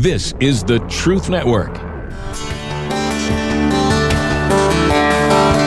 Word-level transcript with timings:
This 0.00 0.32
is 0.40 0.64
the 0.64 0.78
Truth 0.88 1.28
Network. 1.28 1.74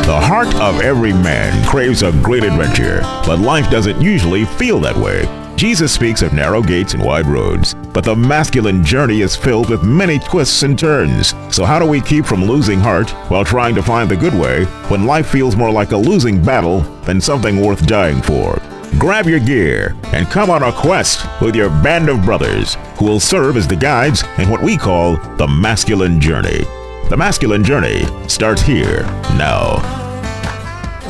The 0.07 0.19
heart 0.19 0.47
of 0.55 0.81
every 0.81 1.13
man 1.13 1.63
craves 1.67 2.01
a 2.01 2.11
great 2.23 2.43
adventure, 2.43 3.01
but 3.27 3.37
life 3.37 3.69
doesn't 3.69 4.01
usually 4.01 4.45
feel 4.45 4.79
that 4.79 4.97
way. 4.97 5.27
Jesus 5.55 5.93
speaks 5.93 6.23
of 6.23 6.33
narrow 6.33 6.63
gates 6.63 6.95
and 6.95 7.05
wide 7.05 7.27
roads, 7.27 7.75
but 7.93 8.03
the 8.03 8.15
masculine 8.15 8.83
journey 8.83 9.21
is 9.21 9.35
filled 9.35 9.69
with 9.69 9.83
many 9.83 10.17
twists 10.17 10.63
and 10.63 10.79
turns. 10.79 11.35
So, 11.51 11.63
how 11.63 11.77
do 11.77 11.85
we 11.85 12.01
keep 12.01 12.25
from 12.25 12.43
losing 12.43 12.79
heart 12.79 13.11
while 13.29 13.45
trying 13.45 13.75
to 13.75 13.83
find 13.83 14.09
the 14.09 14.17
good 14.17 14.33
way 14.33 14.65
when 14.89 15.05
life 15.05 15.27
feels 15.27 15.55
more 15.55 15.69
like 15.69 15.91
a 15.91 15.97
losing 15.97 16.43
battle 16.43 16.79
than 17.05 17.21
something 17.21 17.61
worth 17.61 17.85
dying 17.85 18.19
for? 18.19 18.59
Grab 18.99 19.27
your 19.27 19.39
gear 19.39 19.95
and 20.13 20.27
come 20.27 20.49
on 20.49 20.63
a 20.63 20.71
quest 20.71 21.25
with 21.41 21.55
your 21.55 21.69
band 21.69 22.09
of 22.09 22.23
brothers 22.23 22.75
who 22.97 23.05
will 23.05 23.19
serve 23.19 23.57
as 23.57 23.67
the 23.67 23.75
guides 23.75 24.23
in 24.37 24.49
what 24.49 24.61
we 24.61 24.77
call 24.77 25.17
the 25.37 25.47
masculine 25.47 26.21
journey. 26.21 26.63
The 27.09 27.17
masculine 27.17 27.63
journey 27.63 28.05
starts 28.29 28.61
here 28.61 29.03
now. 29.35 29.79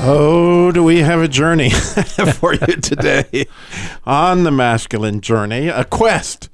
Oh, 0.06 0.72
do 0.74 0.84
we 0.84 1.00
have 1.00 1.22
a 1.22 1.28
journey 1.28 1.70
for 2.40 2.54
you 2.54 2.76
today 2.78 3.46
on 4.06 4.44
the 4.44 4.52
masculine 4.52 5.22
journey? 5.22 5.68
A 5.68 5.86
quest. 5.86 6.50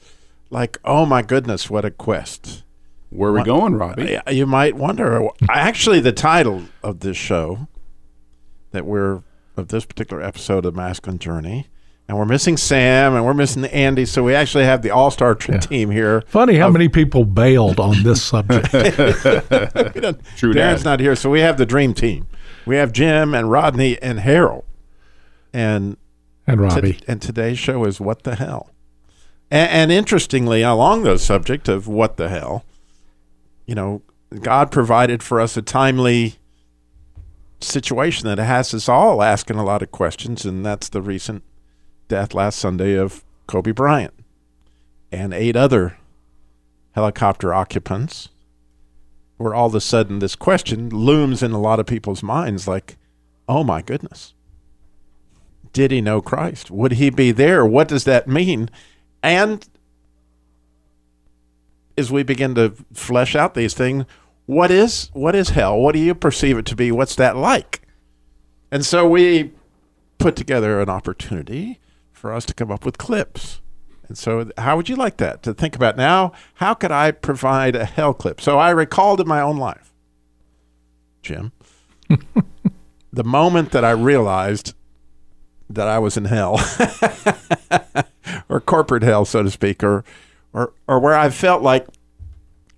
Like, 0.50 0.78
oh 0.84 1.06
my 1.06 1.22
goodness, 1.22 1.70
what 1.70 1.86
a 1.86 1.92
quest. 1.92 2.64
Where 3.12 3.32
are 3.32 3.34
we 3.34 3.44
going, 3.44 3.76
Robbie? 3.76 4.20
You 4.30 4.46
might 4.46 4.76
wonder. 4.76 5.30
Actually, 5.50 6.00
the 6.00 6.12
title 6.12 6.66
of 6.84 7.00
this 7.00 7.18
show 7.18 7.68
that 8.72 8.86
we're 8.86 9.24
of 9.60 9.68
this 9.68 9.86
particular 9.86 10.24
episode 10.24 10.66
of 10.66 10.76
Masculine 10.76 11.20
Journey, 11.20 11.68
and 12.08 12.18
we're 12.18 12.26
missing 12.26 12.58
Sam 12.58 13.14
and 13.14 13.24
we're 13.24 13.36
missing 13.36 13.66
Andy, 13.66 14.06
so 14.06 14.24
we 14.24 14.34
actually 14.34 14.64
have 14.64 14.82
the 14.82 14.90
all 14.90 15.12
star 15.12 15.36
team 15.36 15.92
here. 15.92 16.22
Funny 16.28 16.56
how 16.56 16.70
many 16.72 16.90
people 16.90 17.24
bailed 17.26 17.80
on 17.80 18.02
this 18.02 18.24
subject. 18.24 18.72
True 18.72 20.54
Darren's 20.54 20.84
dat. 20.84 20.86
not 20.86 21.00
here, 21.00 21.16
so 21.16 21.30
we 21.30 21.42
have 21.42 21.58
the 21.58 21.66
dream 21.66 21.94
team. 21.94 22.26
We 22.66 22.78
have 22.78 22.92
Jim 22.92 23.36
and 23.36 23.52
Rodney 23.52 24.02
and 24.02 24.20
Harold, 24.22 24.66
and 25.54 25.98
and 26.48 26.58
to- 26.58 26.64
Robbie. 26.64 27.00
and 27.08 27.22
today's 27.22 27.60
show 27.60 27.86
is 27.86 28.00
what 28.02 28.24
the 28.24 28.36
hell. 28.36 28.72
And, 29.52 29.70
and 29.72 29.92
interestingly, 29.92 30.62
along 30.62 31.04
the 31.04 31.18
subject 31.20 31.68
of 31.68 31.88
what 31.88 32.18
the 32.18 32.30
hell, 32.30 32.66
you 33.66 33.76
know, 33.76 34.02
God 34.42 34.72
provided 34.72 35.22
for 35.24 35.40
us 35.40 35.58
a 35.58 35.62
timely 35.62 36.36
situation 37.62 38.28
that 38.28 38.38
has 38.38 38.74
us 38.74 38.88
all 38.90 39.22
asking 39.22 39.58
a 39.58 39.64
lot 39.64 39.82
of 39.82 39.92
questions, 39.92 40.46
and 40.46 40.66
that's 40.66 40.90
the 40.90 41.02
recent 41.02 41.44
death 42.08 42.34
last 42.34 42.60
Sunday 42.60 42.96
of 42.96 43.24
Kobe 43.48 43.72
Bryant 43.72 44.14
and 45.12 45.34
eight 45.34 45.56
other 45.56 45.98
helicopter 46.92 47.54
occupants. 47.54 48.30
Where 49.38 49.56
all 49.56 49.68
of 49.68 49.76
a 49.76 49.80
sudden 49.80 50.20
this 50.20 50.36
question 50.36 50.90
looms 50.90 51.42
in 51.42 51.52
a 51.52 51.62
lot 51.62 51.80
of 51.80 51.86
people's 51.86 52.22
minds 52.22 52.68
like, 52.68 52.98
oh 53.48 53.64
my 53.64 53.82
goodness 53.82 54.34
did 55.74 55.92
he 55.92 56.02
know 56.02 56.22
Christ? 56.22 56.72
Would 56.72 56.94
he 56.94 57.10
be 57.10 57.32
there? 57.32 57.66
What 57.66 57.88
does 57.88 58.04
that 58.06 58.28
mean? 58.28 58.70
And 59.22 59.68
as 61.98 62.12
we 62.12 62.24
begin 62.24 62.56
to 62.56 62.74
flesh 62.94 63.36
out 63.36 63.54
these 63.54 63.74
things, 63.74 64.06
what 64.50 64.72
is 64.72 65.12
what 65.14 65.36
is 65.36 65.50
hell? 65.50 65.78
What 65.78 65.94
do 65.94 66.00
you 66.00 66.16
perceive 66.16 66.58
it 66.58 66.66
to 66.66 66.76
be? 66.76 66.92
What's 66.92 67.14
that 67.18 67.38
like? 67.38 67.84
And 68.72 68.84
so 68.84 69.08
we 69.08 69.52
put 70.18 70.36
together 70.36 70.82
an 70.82 70.90
opportunity 70.90 71.80
for 72.12 72.34
us 72.34 72.46
to 72.46 72.56
come 72.56 72.72
up 72.72 72.84
with 72.84 72.98
clips. 72.98 73.62
And 74.08 74.18
so 74.18 74.50
how 74.58 74.76
would 74.76 74.90
you 74.90 74.96
like 74.96 75.18
that 75.18 75.44
to 75.44 75.54
think 75.54 75.76
about 75.76 75.98
now? 75.98 76.32
How 76.56 76.74
could 76.74 76.92
I 76.92 77.12
provide 77.12 77.76
a 77.76 77.86
hell 77.86 78.12
clip? 78.12 78.42
So 78.42 78.58
I 78.58 78.72
recalled 78.72 79.22
in 79.22 79.28
my 79.28 79.40
own 79.40 79.58
life, 79.58 79.94
Jim, 81.22 81.52
the 83.14 83.24
moment 83.24 83.70
that 83.70 83.86
I 83.86 83.92
realized 83.92 84.74
that 85.70 85.88
I 85.88 86.00
was 86.00 86.18
in 86.18 86.26
hell, 86.26 86.60
or 88.50 88.60
corporate 88.60 89.04
hell, 89.04 89.26
so 89.26 89.44
to 89.44 89.52
speak, 89.52 89.84
or, 89.84 90.04
or, 90.54 90.74
or 90.88 91.00
where 91.00 91.14
I 91.16 91.30
felt 91.30 91.62
like, 91.62 91.86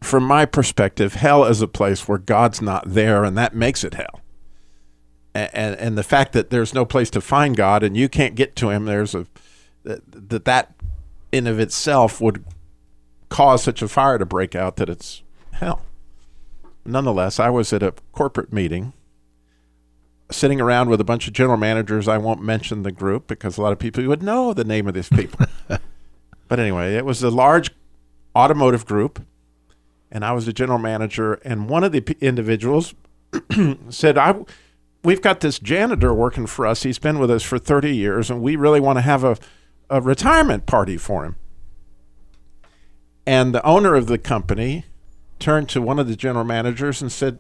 from 0.02 0.24
my 0.24 0.46
perspective, 0.46 1.14
hell 1.14 1.46
is 1.46 1.62
a 1.62 1.68
place 1.68 2.08
where 2.08 2.18
God's 2.18 2.62
not 2.62 2.84
there, 2.88 3.24
and 3.24 3.38
that 3.38 3.56
makes 3.56 3.84
it 3.84 3.94
hell. 3.94 4.22
And, 5.34 5.50
and, 5.54 5.76
and 5.76 5.98
the 5.98 6.04
fact 6.04 6.34
that 6.34 6.50
there's 6.50 6.74
no 6.74 6.86
place 6.86 7.10
to 7.12 7.22
find 7.22 7.56
God 7.56 7.84
and 7.84 7.96
you 7.96 8.10
can't 8.10 8.36
get 8.36 8.56
to 8.58 8.70
Him, 8.70 8.86
there's 8.86 9.16
a 9.16 9.28
that 9.84 10.02
that, 10.30 10.46
that 10.46 10.76
in 11.32 11.48
of 11.48 11.60
itself 11.60 12.20
would 12.20 12.44
cause 13.30 13.64
such 13.64 13.82
a 13.82 13.88
fire 13.88 14.18
to 14.18 14.26
break 14.26 14.56
out 14.56 14.76
that 14.76 14.90
it's 14.90 15.24
hell. 15.54 15.86
Nonetheless, 16.86 17.40
I 17.40 17.50
was 17.50 17.72
at 17.72 17.84
a 17.84 17.94
corporate 18.12 18.52
meeting 18.52 18.94
sitting 20.32 20.62
around 20.62 20.90
with 20.90 21.00
a 21.02 21.04
bunch 21.04 21.28
of 21.28 21.34
general 21.34 21.58
managers. 21.58 22.08
I 22.08 22.18
won't 22.18 22.42
mention 22.42 22.84
the 22.84 22.92
group 22.92 23.28
because 23.28 23.58
a 23.58 23.62
lot 23.62 23.72
of 23.72 23.80
people 23.80 24.06
would 24.06 24.24
know 24.24 24.54
the 24.54 24.64
name 24.64 24.88
of 24.88 24.94
these 24.94 25.10
people. 25.10 25.46
but 26.48 26.60
anyway, 26.60 26.96
it 26.96 27.06
was 27.06 27.22
a 27.24 27.30
large 27.30 27.72
automotive 28.36 28.86
group, 28.86 29.26
and 30.12 30.26
I 30.26 30.32
was 30.34 30.46
the 30.46 30.54
general 30.54 30.80
manager. 30.80 31.34
And 31.46 31.70
one 31.70 31.84
of 31.84 31.92
the 31.92 32.02
p- 32.02 32.16
individuals 32.22 32.94
said, 33.90 34.18
"I, 34.18 34.36
we've 35.04 35.22
got 35.22 35.40
this 35.40 35.60
janitor 35.60 36.14
working 36.14 36.48
for 36.48 36.68
us. 36.68 36.84
He's 36.84 37.00
been 37.00 37.20
with 37.20 37.32
us 37.32 37.44
for 37.44 37.58
30 37.58 37.96
years, 37.96 38.30
and 38.30 38.42
we 38.42 38.56
really 38.56 38.80
want 38.80 38.98
to 38.98 39.02
have 39.02 39.24
a, 39.24 39.38
a 39.90 40.02
retirement 40.02 40.66
party 40.66 40.98
for 40.98 41.26
him." 41.26 41.36
And 43.26 43.54
the 43.54 43.66
owner 43.66 43.96
of 43.96 44.08
the 44.08 44.18
company 44.18 44.86
turned 45.40 45.70
to 45.70 45.82
one 45.82 46.00
of 46.00 46.08
the 46.08 46.16
general 46.16 46.46
managers 46.46 47.02
and 47.02 47.12
said, 47.12 47.40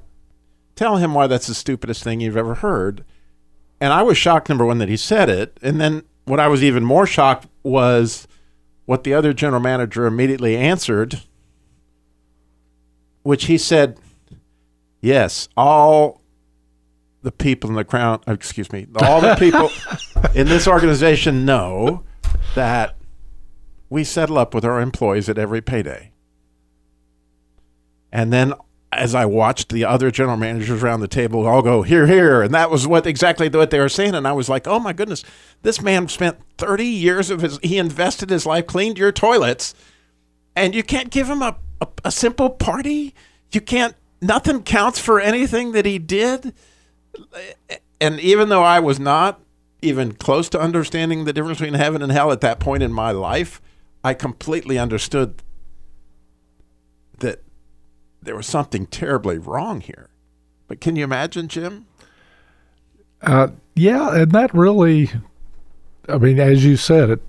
tell 0.75 0.97
him 0.97 1.13
why 1.13 1.27
that's 1.27 1.47
the 1.47 1.53
stupidest 1.53 2.03
thing 2.03 2.19
you've 2.19 2.37
ever 2.37 2.55
heard. 2.55 3.03
And 3.79 3.93
I 3.93 4.03
was 4.03 4.17
shocked, 4.17 4.49
number 4.49 4.65
one, 4.65 4.77
that 4.79 4.89
he 4.89 4.97
said 4.97 5.29
it. 5.29 5.57
And 5.61 5.79
then 5.79 6.03
what 6.25 6.39
I 6.39 6.47
was 6.47 6.63
even 6.63 6.83
more 6.83 7.05
shocked 7.05 7.47
was 7.63 8.27
what 8.85 9.03
the 9.03 9.13
other 9.13 9.33
general 9.33 9.61
manager 9.61 10.05
immediately 10.05 10.55
answered, 10.55 11.21
which 13.23 13.45
he 13.45 13.57
said, 13.57 13.99
Yes, 15.01 15.49
all 15.57 16.21
the 17.23 17.31
people 17.31 17.69
in 17.69 17.75
the 17.75 17.83
crown, 17.83 18.21
uh, 18.27 18.33
excuse 18.33 18.71
me, 18.71 18.87
all 19.01 19.21
the 19.21 19.35
people 19.35 19.69
in 20.35 20.47
this 20.47 20.67
organization 20.67 21.45
know 21.45 22.03
that 22.55 22.95
we 23.89 24.03
settle 24.03 24.37
up 24.37 24.53
with 24.53 24.65
our 24.65 24.79
employees 24.79 25.29
at 25.29 25.37
every 25.37 25.61
payday. 25.61 26.11
And 28.11 28.31
then 28.31 28.53
as 28.93 29.15
I 29.15 29.25
watched 29.25 29.69
the 29.69 29.85
other 29.85 30.11
general 30.11 30.37
managers 30.37 30.83
around 30.83 30.99
the 30.99 31.07
table 31.07 31.47
all 31.47 31.61
go 31.61 31.81
here, 31.81 32.07
here, 32.07 32.41
and 32.41 32.53
that 32.53 32.69
was 32.69 32.85
what 32.85 33.07
exactly 33.07 33.47
what 33.47 33.69
they 33.71 33.79
were 33.79 33.89
saying, 33.89 34.15
and 34.15 34.27
I 34.27 34.33
was 34.33 34.49
like, 34.49 34.67
oh 34.67 34.79
my 34.79 34.91
goodness, 34.91 35.23
this 35.61 35.81
man 35.81 36.07
spent 36.09 36.37
thirty 36.57 36.85
years 36.85 37.29
of 37.29 37.41
his, 37.41 37.57
he 37.63 37.77
invested 37.77 38.29
his 38.29 38.45
life, 38.45 38.67
cleaned 38.67 38.97
your 38.97 39.13
toilets, 39.13 39.73
and 40.55 40.75
you 40.75 40.83
can't 40.83 41.09
give 41.09 41.29
him 41.29 41.41
a, 41.41 41.57
a, 41.81 41.87
a 42.05 42.11
simple 42.11 42.49
party. 42.49 43.13
You 43.51 43.59
can't. 43.61 43.95
Nothing 44.21 44.63
counts 44.63 44.99
for 44.99 45.19
anything 45.19 45.71
that 45.71 45.85
he 45.85 45.97
did. 45.97 46.53
And 47.99 48.19
even 48.19 48.49
though 48.49 48.63
I 48.63 48.79
was 48.79 48.99
not 48.99 49.41
even 49.81 50.13
close 50.13 50.47
to 50.49 50.61
understanding 50.61 51.25
the 51.25 51.33
difference 51.33 51.59
between 51.59 51.73
heaven 51.73 52.01
and 52.03 52.11
hell 52.11 52.31
at 52.31 52.41
that 52.41 52.59
point 52.59 52.83
in 52.83 52.93
my 52.93 53.11
life, 53.11 53.59
I 54.03 54.13
completely 54.13 54.77
understood 54.77 55.41
that 57.19 57.41
there 58.21 58.35
was 58.35 58.45
something 58.45 58.85
terribly 58.85 59.39
wrong 59.39 59.81
here. 59.81 60.09
But 60.67 60.79
can 60.81 60.95
you 60.95 61.03
imagine, 61.03 61.47
Jim? 61.47 61.87
Uh, 63.21 63.49
yeah, 63.75 64.15
and 64.15 64.31
that 64.31 64.53
really, 64.53 65.09
I 66.07 66.17
mean, 66.17 66.39
as 66.39 66.63
you 66.63 66.77
said, 66.77 67.09
it, 67.09 67.21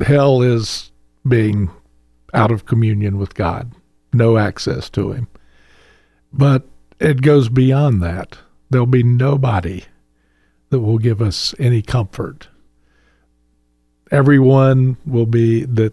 hell 0.00 0.42
is 0.42 0.90
being 1.26 1.70
out 2.32 2.50
of 2.50 2.66
communion 2.66 3.18
with 3.18 3.34
God, 3.34 3.72
no 4.12 4.38
access 4.38 4.88
to 4.90 5.12
Him. 5.12 5.28
But 6.32 6.66
it 6.98 7.22
goes 7.22 7.48
beyond 7.48 8.02
that. 8.02 8.38
There'll 8.70 8.86
be 8.86 9.02
nobody 9.02 9.84
that 10.70 10.80
will 10.80 10.98
give 10.98 11.20
us 11.20 11.54
any 11.58 11.82
comfort. 11.82 12.48
Everyone 14.10 14.96
will 15.04 15.26
be 15.26 15.64
that 15.64 15.92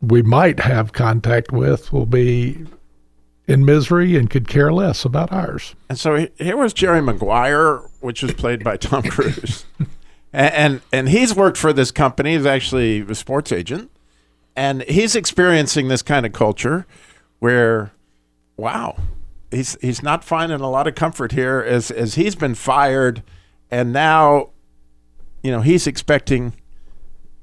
we 0.00 0.22
might 0.22 0.60
have 0.60 0.92
contact 0.92 1.50
with 1.50 1.92
will 1.92 2.06
be 2.06 2.64
in 3.48 3.64
misery 3.64 4.16
and 4.16 4.28
could 4.28 4.46
care 4.46 4.72
less 4.72 5.04
about 5.04 5.32
ours. 5.32 5.74
And 5.88 5.98
so 5.98 6.28
here 6.36 6.56
was 6.56 6.72
Jerry 6.72 7.00
Maguire, 7.00 7.78
which 8.00 8.22
was 8.22 8.34
played 8.34 8.62
by 8.62 8.76
Tom 8.76 9.02
Cruise, 9.02 9.64
and, 10.32 10.54
and 10.54 10.80
and 10.92 11.08
he's 11.08 11.34
worked 11.34 11.56
for 11.56 11.72
this 11.72 11.90
company. 11.90 12.36
He's 12.36 12.46
actually 12.46 13.00
a 13.00 13.14
sports 13.14 13.50
agent, 13.50 13.90
and 14.58 14.82
he's 14.82 15.14
experiencing 15.14 15.86
this 15.86 16.02
kind 16.02 16.26
of 16.26 16.32
culture 16.32 16.84
where, 17.38 17.92
wow, 18.56 18.96
he's 19.52 19.78
he's 19.80 20.02
not 20.02 20.24
finding 20.24 20.60
a 20.60 20.68
lot 20.68 20.88
of 20.88 20.96
comfort 20.96 21.30
here 21.30 21.64
as 21.66 21.92
as 21.92 22.16
he's 22.16 22.34
been 22.34 22.56
fired, 22.56 23.22
and 23.70 23.92
now, 23.92 24.50
you 25.44 25.52
know, 25.52 25.60
he's 25.60 25.86
expecting 25.86 26.54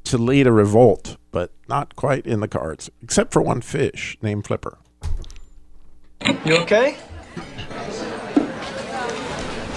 to 0.03 0.17
lead 0.17 0.45
a 0.45 0.51
revolt, 0.51 1.15
but 1.31 1.53
not 1.69 1.95
quite 1.95 2.27
in 2.27 2.41
the 2.41 2.50
cards, 2.50 2.89
except 3.01 3.31
for 3.31 3.41
one 3.41 3.61
fish 3.61 4.18
named 4.21 4.45
Flipper. 4.45 4.77
You 6.44 6.57
okay? 6.57 6.97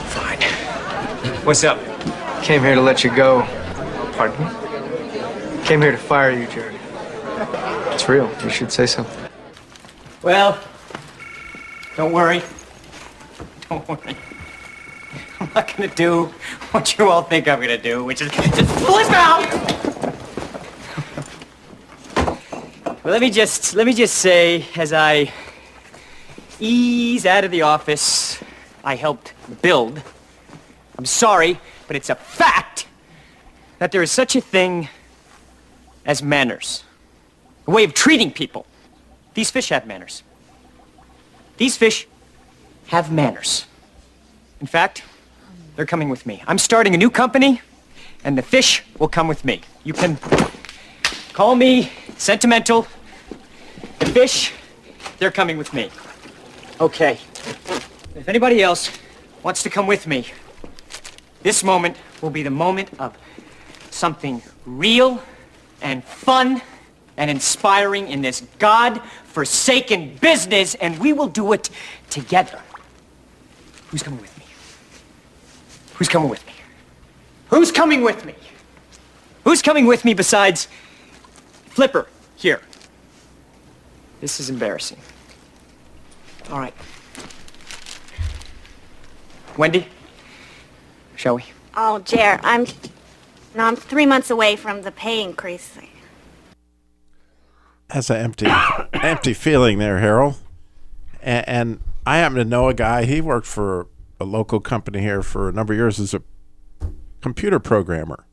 Fine. 0.08 0.43
What's 1.46 1.62
up? 1.62 1.79
Came 2.43 2.62
here 2.62 2.75
to 2.75 2.81
let 2.81 3.05
you 3.05 3.14
go. 3.14 3.43
Pardon 4.17 4.44
me? 4.44 5.64
Came 5.64 5.81
here 5.81 5.93
to 5.93 5.99
fire 5.99 6.32
you, 6.32 6.49
Jerry. 6.49 6.78
It's 7.93 8.08
real. 8.08 8.31
You 8.43 8.50
should 8.50 8.73
say 8.73 8.87
something. 8.87 9.31
Well, 10.23 10.58
don't 11.96 12.12
worry. 12.12 12.43
Don't 13.69 13.88
worry. 13.88 14.17
I'm 15.40 15.50
not 15.55 15.76
gonna 15.76 15.94
do 15.94 16.26
what 16.73 16.99
you 16.99 17.08
all 17.08 17.23
think 17.23 17.46
I'm 17.49 17.61
gonna 17.61 17.79
do, 17.79 18.05
which 18.05 18.20
is 18.23 18.31
just 18.31 18.70
flip 18.79 19.11
out. 19.11 19.46
well, 23.05 23.12
let 23.12 23.20
me 23.20 23.31
just 23.31 23.75
let 23.75 23.87
me 23.87 23.93
just 23.93 24.17
say, 24.17 24.67
as 24.76 24.93
I 24.93 25.32
ease 26.58 27.25
out 27.25 27.44
of 27.44 27.50
the 27.50 27.62
office 27.62 28.43
I 28.82 28.96
helped 28.96 29.32
build, 29.62 30.02
I'm 30.96 31.06
sorry, 31.06 31.61
but 31.87 31.94
it's 31.94 32.11
a 32.11 32.17
fact 32.17 32.87
that 33.79 33.93
there 33.93 34.02
is 34.02 34.11
such 34.11 34.34
a 34.34 34.41
thing 34.41 34.88
as 36.05 36.23
manners, 36.23 36.82
a 37.69 37.70
way 37.70 37.85
of 37.85 37.94
treating 37.94 38.32
people. 38.32 38.67
These 39.35 39.50
fish 39.50 39.69
have 39.69 39.87
manners. 39.87 40.23
These 41.59 41.76
fish 41.76 42.09
have 42.88 43.12
manners. 43.12 43.67
In 44.61 44.67
fact, 44.67 45.05
they're 45.76 45.87
coming 45.87 46.09
with 46.09 46.26
me. 46.26 46.43
I'm 46.49 46.59
starting 46.59 46.94
a 46.94 46.97
new 46.97 47.11
company, 47.11 47.61
and 48.25 48.37
the 48.37 48.43
fish 48.43 48.82
will 48.99 49.09
come 49.09 49.29
with 49.29 49.44
me. 49.44 49.61
You 49.85 49.93
can 49.93 50.19
call 51.35 51.55
me 51.55 51.93
sentimental. 52.17 52.87
The 54.00 54.06
fish, 54.06 54.53
they're 55.19 55.31
coming 55.31 55.59
with 55.59 55.73
me. 55.75 55.91
Okay. 56.81 57.19
If 58.17 58.29
anybody 58.29 58.62
else 58.62 58.91
wants 59.43 59.62
to 59.62 59.70
come 59.70 59.87
with 59.87 60.06
me, 60.06 60.26
this 61.43 61.62
moment 61.62 61.97
will 62.23 62.31
be 62.31 62.43
the 62.43 62.50
moment 62.50 62.88
of 62.99 63.17
something 63.91 64.43
real 64.65 65.23
and 65.82 66.03
fun 66.03 66.62
and 67.19 67.31
inspiring 67.31 68.09
in 68.09 68.23
this 68.23 68.47
God-forsaken 68.59 70.17
business, 70.23 70.75
and 70.76 70.99
we 70.99 71.12
will 71.12 71.26
do 71.26 71.53
it 71.53 71.69
together. 72.09 72.62
Who's 73.88 74.03
coming 74.03 74.20
with 74.20 74.38
me? 74.38 74.44
Who's 75.97 76.09
coming 76.09 76.31
with 76.31 76.47
me? 76.47 76.53
Who's 77.50 77.73
coming 77.73 78.03
with 78.03 78.25
me? 78.25 78.35
Who's 79.44 79.62
coming 79.62 79.87
with 79.87 80.05
me 80.05 80.15
besides 80.15 80.69
Flipper 81.70 82.06
here? 82.37 82.62
This 84.20 84.41
is 84.41 84.49
embarrassing. 84.49 84.99
All 86.50 86.59
right. 86.59 86.75
Wendy, 89.56 89.88
shall 91.17 91.35
we? 91.37 91.44
Oh, 91.76 91.99
Jer, 92.00 92.38
I'm. 92.43 92.65
No, 93.56 93.65
I'm 93.65 93.76
three 93.76 94.06
months 94.06 94.31
away 94.31 94.55
from 94.55 94.82
the 94.82 94.93
pay 94.93 95.23
increase. 95.23 95.76
Has 97.90 98.11
an 98.11 98.17
empty, 98.17 98.46
empty 98.93 99.32
feeling 99.32 99.79
there, 99.79 99.99
Harold. 99.99 100.37
And, 101.23 101.49
and 101.49 101.81
I 102.06 102.19
happen 102.19 102.37
to 102.38 102.44
know 102.44 102.69
a 102.69 102.75
guy. 102.75 103.05
He 103.05 103.20
worked 103.20 103.46
for 103.46 103.87
a 104.20 104.25
local 104.25 104.61
company 104.61 105.00
here 105.00 105.23
for 105.23 105.49
a 105.49 105.52
number 105.52 105.73
of 105.73 105.79
years 105.79 105.99
as 105.99 106.14
a 106.14 106.23
computer 107.20 107.58
programmer. 107.58 108.26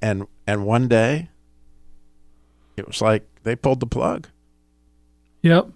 And 0.00 0.26
and 0.46 0.64
one 0.64 0.86
day, 0.88 1.30
it 2.76 2.86
was 2.86 3.02
like 3.02 3.26
they 3.42 3.56
pulled 3.56 3.80
the 3.80 3.86
plug. 3.86 4.28
Yep. 5.42 5.68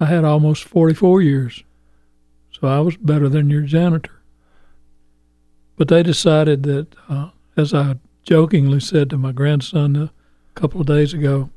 I 0.00 0.06
had 0.06 0.24
almost 0.24 0.64
44 0.64 1.22
years, 1.22 1.62
so 2.50 2.66
I 2.66 2.80
was 2.80 2.96
better 2.96 3.28
than 3.28 3.50
your 3.50 3.62
janitor. 3.62 4.20
But 5.76 5.88
they 5.88 6.02
decided 6.02 6.62
that, 6.64 6.88
uh, 7.08 7.30
as 7.56 7.72
I 7.72 7.96
jokingly 8.22 8.80
said 8.80 9.10
to 9.10 9.18
my 9.18 9.32
grandson 9.32 10.10
couple 10.54 10.80
of 10.80 10.86
days 10.86 11.14
ago, 11.14 11.50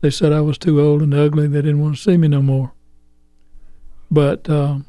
they 0.00 0.10
said 0.10 0.32
I 0.32 0.40
was 0.40 0.58
too 0.58 0.80
old 0.80 1.02
and 1.02 1.14
ugly. 1.14 1.46
They 1.46 1.62
didn't 1.62 1.80
want 1.80 1.96
to 1.96 2.02
see 2.02 2.16
me 2.16 2.28
no 2.28 2.42
more. 2.42 2.72
But 4.10 4.48
um, 4.50 4.86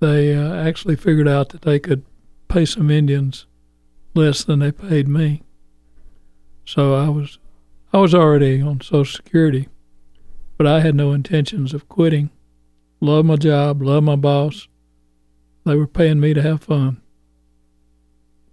they 0.00 0.34
uh, 0.34 0.54
actually 0.54 0.96
figured 0.96 1.28
out 1.28 1.50
that 1.50 1.62
they 1.62 1.78
could 1.78 2.04
pay 2.48 2.64
some 2.64 2.90
Indians 2.90 3.46
less 4.14 4.44
than 4.44 4.58
they 4.58 4.72
paid 4.72 5.08
me. 5.08 5.42
So 6.64 6.94
I 6.94 7.08
was, 7.08 7.38
I 7.92 7.98
was 7.98 8.14
already 8.14 8.60
on 8.60 8.80
Social 8.80 9.04
Security 9.04 9.68
but 10.58 10.66
I 10.66 10.80
had 10.80 10.96
no 10.96 11.12
intentions 11.12 11.72
of 11.72 11.88
quitting. 11.88 12.30
Love 13.00 13.24
my 13.24 13.36
job, 13.36 13.80
love 13.80 14.02
my 14.02 14.16
boss. 14.16 14.66
They 15.64 15.76
were 15.76 15.86
paying 15.86 16.18
me 16.18 16.34
to 16.34 16.42
have 16.42 16.64
fun. 16.64 17.00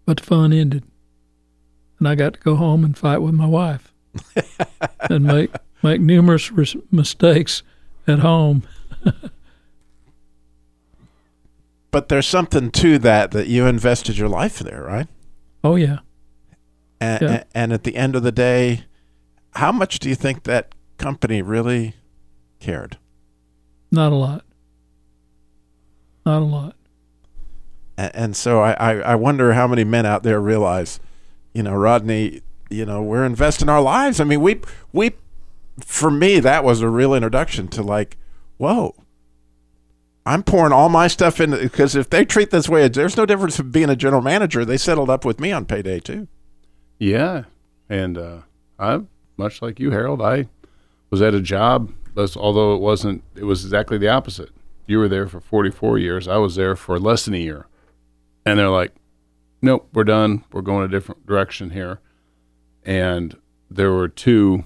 But 0.06 0.18
the 0.18 0.24
fun 0.24 0.54
ended. 0.54 0.84
And 1.98 2.08
I 2.08 2.14
got 2.14 2.36
to 2.36 2.40
go 2.40 2.56
home 2.56 2.86
and 2.86 2.96
fight 2.96 3.18
with 3.18 3.34
my 3.34 3.48
wife 3.48 3.92
and 5.10 5.26
make 5.26 5.52
make 5.84 6.02
numerous 6.02 6.52
res- 6.52 6.76
mistakes 6.92 7.64
at 8.08 8.20
home. 8.20 8.64
But 11.92 12.10
there's 12.10 12.28
something 12.28 12.72
to 12.72 12.98
that 13.00 13.32
that 13.32 13.48
you 13.48 13.66
invested 13.68 14.18
your 14.18 14.28
life 14.28 14.60
there, 14.60 14.84
right? 14.84 15.08
Oh 15.64 15.76
yeah. 15.76 16.00
And, 17.00 17.22
Yeah. 17.22 17.44
and 17.54 17.72
at 17.72 17.84
the 17.84 17.96
end 17.96 18.16
of 18.18 18.24
the 18.24 18.32
day, 18.34 18.84
how 19.56 19.72
much 19.72 20.00
do 20.00 20.10
you 20.10 20.16
think 20.16 20.44
that 20.44 20.76
company 20.98 21.42
really 21.42 21.96
cared? 22.60 22.98
Not 23.92 24.12
a 24.12 24.16
lot. 24.16 24.44
Not 26.26 26.42
a 26.42 26.46
lot. 26.46 26.76
And, 27.98 28.12
and 28.16 28.36
so 28.36 28.60
I, 28.60 28.72
I, 28.74 28.92
I 29.00 29.16
wonder 29.16 29.54
how 29.54 29.68
many 29.68 29.86
men 29.86 30.06
out 30.06 30.24
there 30.24 30.42
realize, 30.42 31.00
you 31.54 31.64
know, 31.64 31.76
Rodney, 31.76 32.42
you 32.76 32.86
know, 32.86 33.02
we're 33.02 33.26
investing 33.26 33.70
our 33.70 33.82
lives. 33.82 34.20
I 34.20 34.24
mean, 34.24 34.42
we, 34.42 34.62
we, 34.92 35.14
for 35.84 36.12
me, 36.12 36.40
that 36.40 36.64
was 36.64 36.82
a 36.82 36.90
real 36.90 37.14
introduction 37.14 37.68
to 37.70 37.82
like, 37.82 38.18
whoa, 38.58 38.96
I'm 40.26 40.44
pouring 40.44 40.74
all 40.74 40.90
my 40.90 41.08
stuff 41.08 41.40
in 41.40 41.52
because 41.52 41.96
if 41.96 42.10
they 42.10 42.26
treat 42.26 42.50
this 42.50 42.68
way, 42.68 42.88
there's 42.88 43.16
no 43.16 43.26
difference 43.26 43.58
from 43.58 43.72
being 43.72 43.90
a 43.90 43.96
general 43.96 44.22
manager. 44.22 44.66
They 44.66 44.78
settled 44.78 45.10
up 45.10 45.24
with 45.24 45.40
me 45.40 45.52
on 45.52 45.66
payday 45.66 46.00
too. 46.00 46.28
Yeah, 46.98 47.44
and 47.90 48.18
uh, 48.18 48.38
I 48.80 49.02
much 49.38 49.62
like 49.62 49.80
you, 49.80 49.92
Harold. 49.92 50.22
I 50.22 50.48
was 51.12 51.22
at 51.22 51.36
a 51.36 51.42
job, 51.42 51.94
although 52.36 52.74
it 52.74 52.82
wasn't. 52.82 53.24
It 53.36 53.44
was 53.44 53.64
exactly 53.64 54.00
the 54.00 54.10
opposite. 54.10 54.50
You 54.88 54.98
were 54.98 55.08
there 55.08 55.28
for 55.28 55.40
44 55.40 56.00
years. 56.00 56.28
I 56.28 56.38
was 56.38 56.56
there 56.56 56.76
for 56.76 57.00
less 57.00 57.26
than 57.26 57.36
a 57.36 57.40
year, 57.40 57.68
and 58.46 58.58
they're 58.58 58.70
like, 58.70 58.94
"Nope, 59.62 59.90
we're 59.94 60.04
done. 60.06 60.44
We're 60.52 60.62
going 60.62 60.86
a 60.86 60.88
different 60.88 61.28
direction 61.28 61.70
here." 61.70 62.00
And 62.86 63.36
there 63.70 63.92
were 63.92 64.08
two 64.08 64.64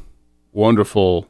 wonderful, 0.52 1.28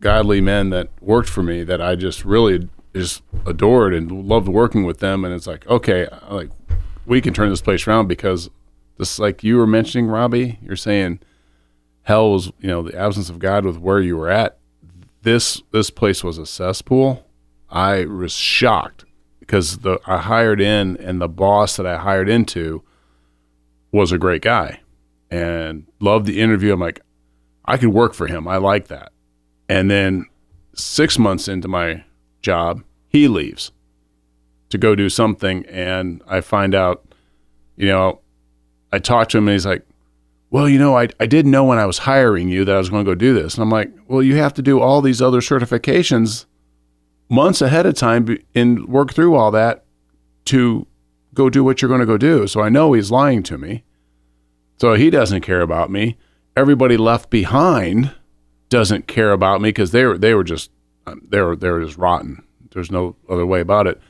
godly 0.00 0.40
men 0.40 0.70
that 0.70 0.88
worked 1.00 1.28
for 1.28 1.42
me 1.42 1.62
that 1.64 1.80
I 1.82 1.94
just 1.94 2.24
really 2.24 2.68
just 2.94 3.22
adored 3.46 3.94
and 3.94 4.10
loved 4.26 4.48
working 4.48 4.84
with 4.84 4.98
them. 4.98 5.24
And 5.24 5.34
it's 5.34 5.46
like, 5.46 5.66
okay, 5.68 6.08
like 6.28 6.50
we 7.06 7.20
can 7.20 7.34
turn 7.34 7.50
this 7.50 7.60
place 7.60 7.86
around 7.86 8.08
because 8.08 8.50
this, 8.98 9.18
like 9.18 9.44
you 9.44 9.58
were 9.58 9.66
mentioning, 9.66 10.06
Robbie, 10.06 10.58
you're 10.62 10.76
saying 10.76 11.20
hell 12.02 12.32
was, 12.32 12.46
you 12.60 12.68
know, 12.68 12.82
the 12.82 12.96
absence 12.96 13.28
of 13.28 13.38
God 13.38 13.64
with 13.64 13.78
where 13.78 14.00
you 14.00 14.16
were 14.16 14.30
at. 14.30 14.58
This 15.22 15.62
this 15.70 15.90
place 15.90 16.24
was 16.24 16.38
a 16.38 16.46
cesspool. 16.46 17.26
I 17.68 18.06
was 18.06 18.32
shocked 18.32 19.04
because 19.38 19.78
the 19.78 20.00
I 20.06 20.16
hired 20.18 20.60
in 20.60 20.96
and 20.96 21.20
the 21.20 21.28
boss 21.28 21.76
that 21.76 21.86
I 21.86 21.98
hired 21.98 22.28
into 22.28 22.82
was 23.92 24.12
a 24.12 24.18
great 24.18 24.40
guy 24.40 24.79
and 25.30 25.86
loved 26.00 26.26
the 26.26 26.40
interview. 26.40 26.72
I'm 26.72 26.80
like, 26.80 27.00
I 27.64 27.76
could 27.76 27.90
work 27.90 28.14
for 28.14 28.26
him. 28.26 28.48
I 28.48 28.56
like 28.56 28.88
that. 28.88 29.12
And 29.68 29.90
then 29.90 30.26
six 30.74 31.18
months 31.18 31.48
into 31.48 31.68
my 31.68 32.04
job, 32.42 32.82
he 33.08 33.28
leaves 33.28 33.72
to 34.70 34.78
go 34.78 34.94
do 34.94 35.08
something, 35.08 35.66
and 35.66 36.22
I 36.26 36.40
find 36.40 36.74
out, 36.74 37.04
you 37.76 37.88
know, 37.88 38.20
I 38.92 38.98
talked 38.98 39.32
to 39.32 39.38
him, 39.38 39.48
and 39.48 39.54
he's 39.54 39.66
like, 39.66 39.84
"Well, 40.50 40.68
you 40.68 40.78
know, 40.78 40.96
I 40.96 41.08
I 41.18 41.26
didn't 41.26 41.50
know 41.50 41.64
when 41.64 41.78
I 41.78 41.86
was 41.86 41.98
hiring 41.98 42.48
you 42.48 42.64
that 42.64 42.74
I 42.74 42.78
was 42.78 42.88
going 42.88 43.04
to 43.04 43.10
go 43.10 43.14
do 43.14 43.34
this." 43.34 43.54
And 43.54 43.62
I'm 43.62 43.70
like, 43.70 43.92
"Well, 44.08 44.22
you 44.22 44.36
have 44.36 44.54
to 44.54 44.62
do 44.62 44.80
all 44.80 45.00
these 45.00 45.20
other 45.20 45.40
certifications 45.40 46.46
months 47.28 47.60
ahead 47.60 47.86
of 47.86 47.94
time 47.94 48.38
and 48.54 48.86
work 48.86 49.12
through 49.12 49.34
all 49.34 49.50
that 49.52 49.84
to 50.46 50.86
go 51.34 51.48
do 51.50 51.62
what 51.62 51.82
you're 51.82 51.88
going 51.88 52.00
to 52.00 52.06
go 52.06 52.18
do." 52.18 52.46
So 52.46 52.60
I 52.60 52.68
know 52.68 52.92
he's 52.92 53.10
lying 53.10 53.42
to 53.44 53.58
me. 53.58 53.84
So 54.80 54.94
he 54.94 55.10
doesn't 55.10 55.42
care 55.42 55.60
about 55.60 55.90
me. 55.90 56.16
Everybody 56.56 56.96
left 56.96 57.28
behind 57.28 58.14
doesn't 58.70 59.06
care 59.06 59.32
about 59.32 59.60
me 59.60 59.68
because 59.68 59.90
they 59.90 60.04
were 60.04 60.16
they 60.16 60.34
were 60.34 60.44
just 60.44 60.70
um, 61.06 61.20
they 61.28 61.40
were 61.40 61.54
they 61.54 61.70
were 61.70 61.84
just 61.84 61.98
rotten. 61.98 62.42
There's 62.72 62.90
no 62.90 63.16
other 63.28 63.44
way 63.44 63.60
about 63.60 63.86
it. 63.86 64.00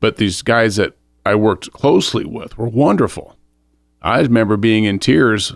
But 0.00 0.16
these 0.16 0.42
guys 0.42 0.76
that 0.76 0.96
I 1.24 1.34
worked 1.34 1.72
closely 1.72 2.24
with 2.24 2.58
were 2.58 2.68
wonderful. 2.68 3.36
I 4.02 4.20
remember 4.20 4.56
being 4.56 4.84
in 4.84 4.98
tears 4.98 5.54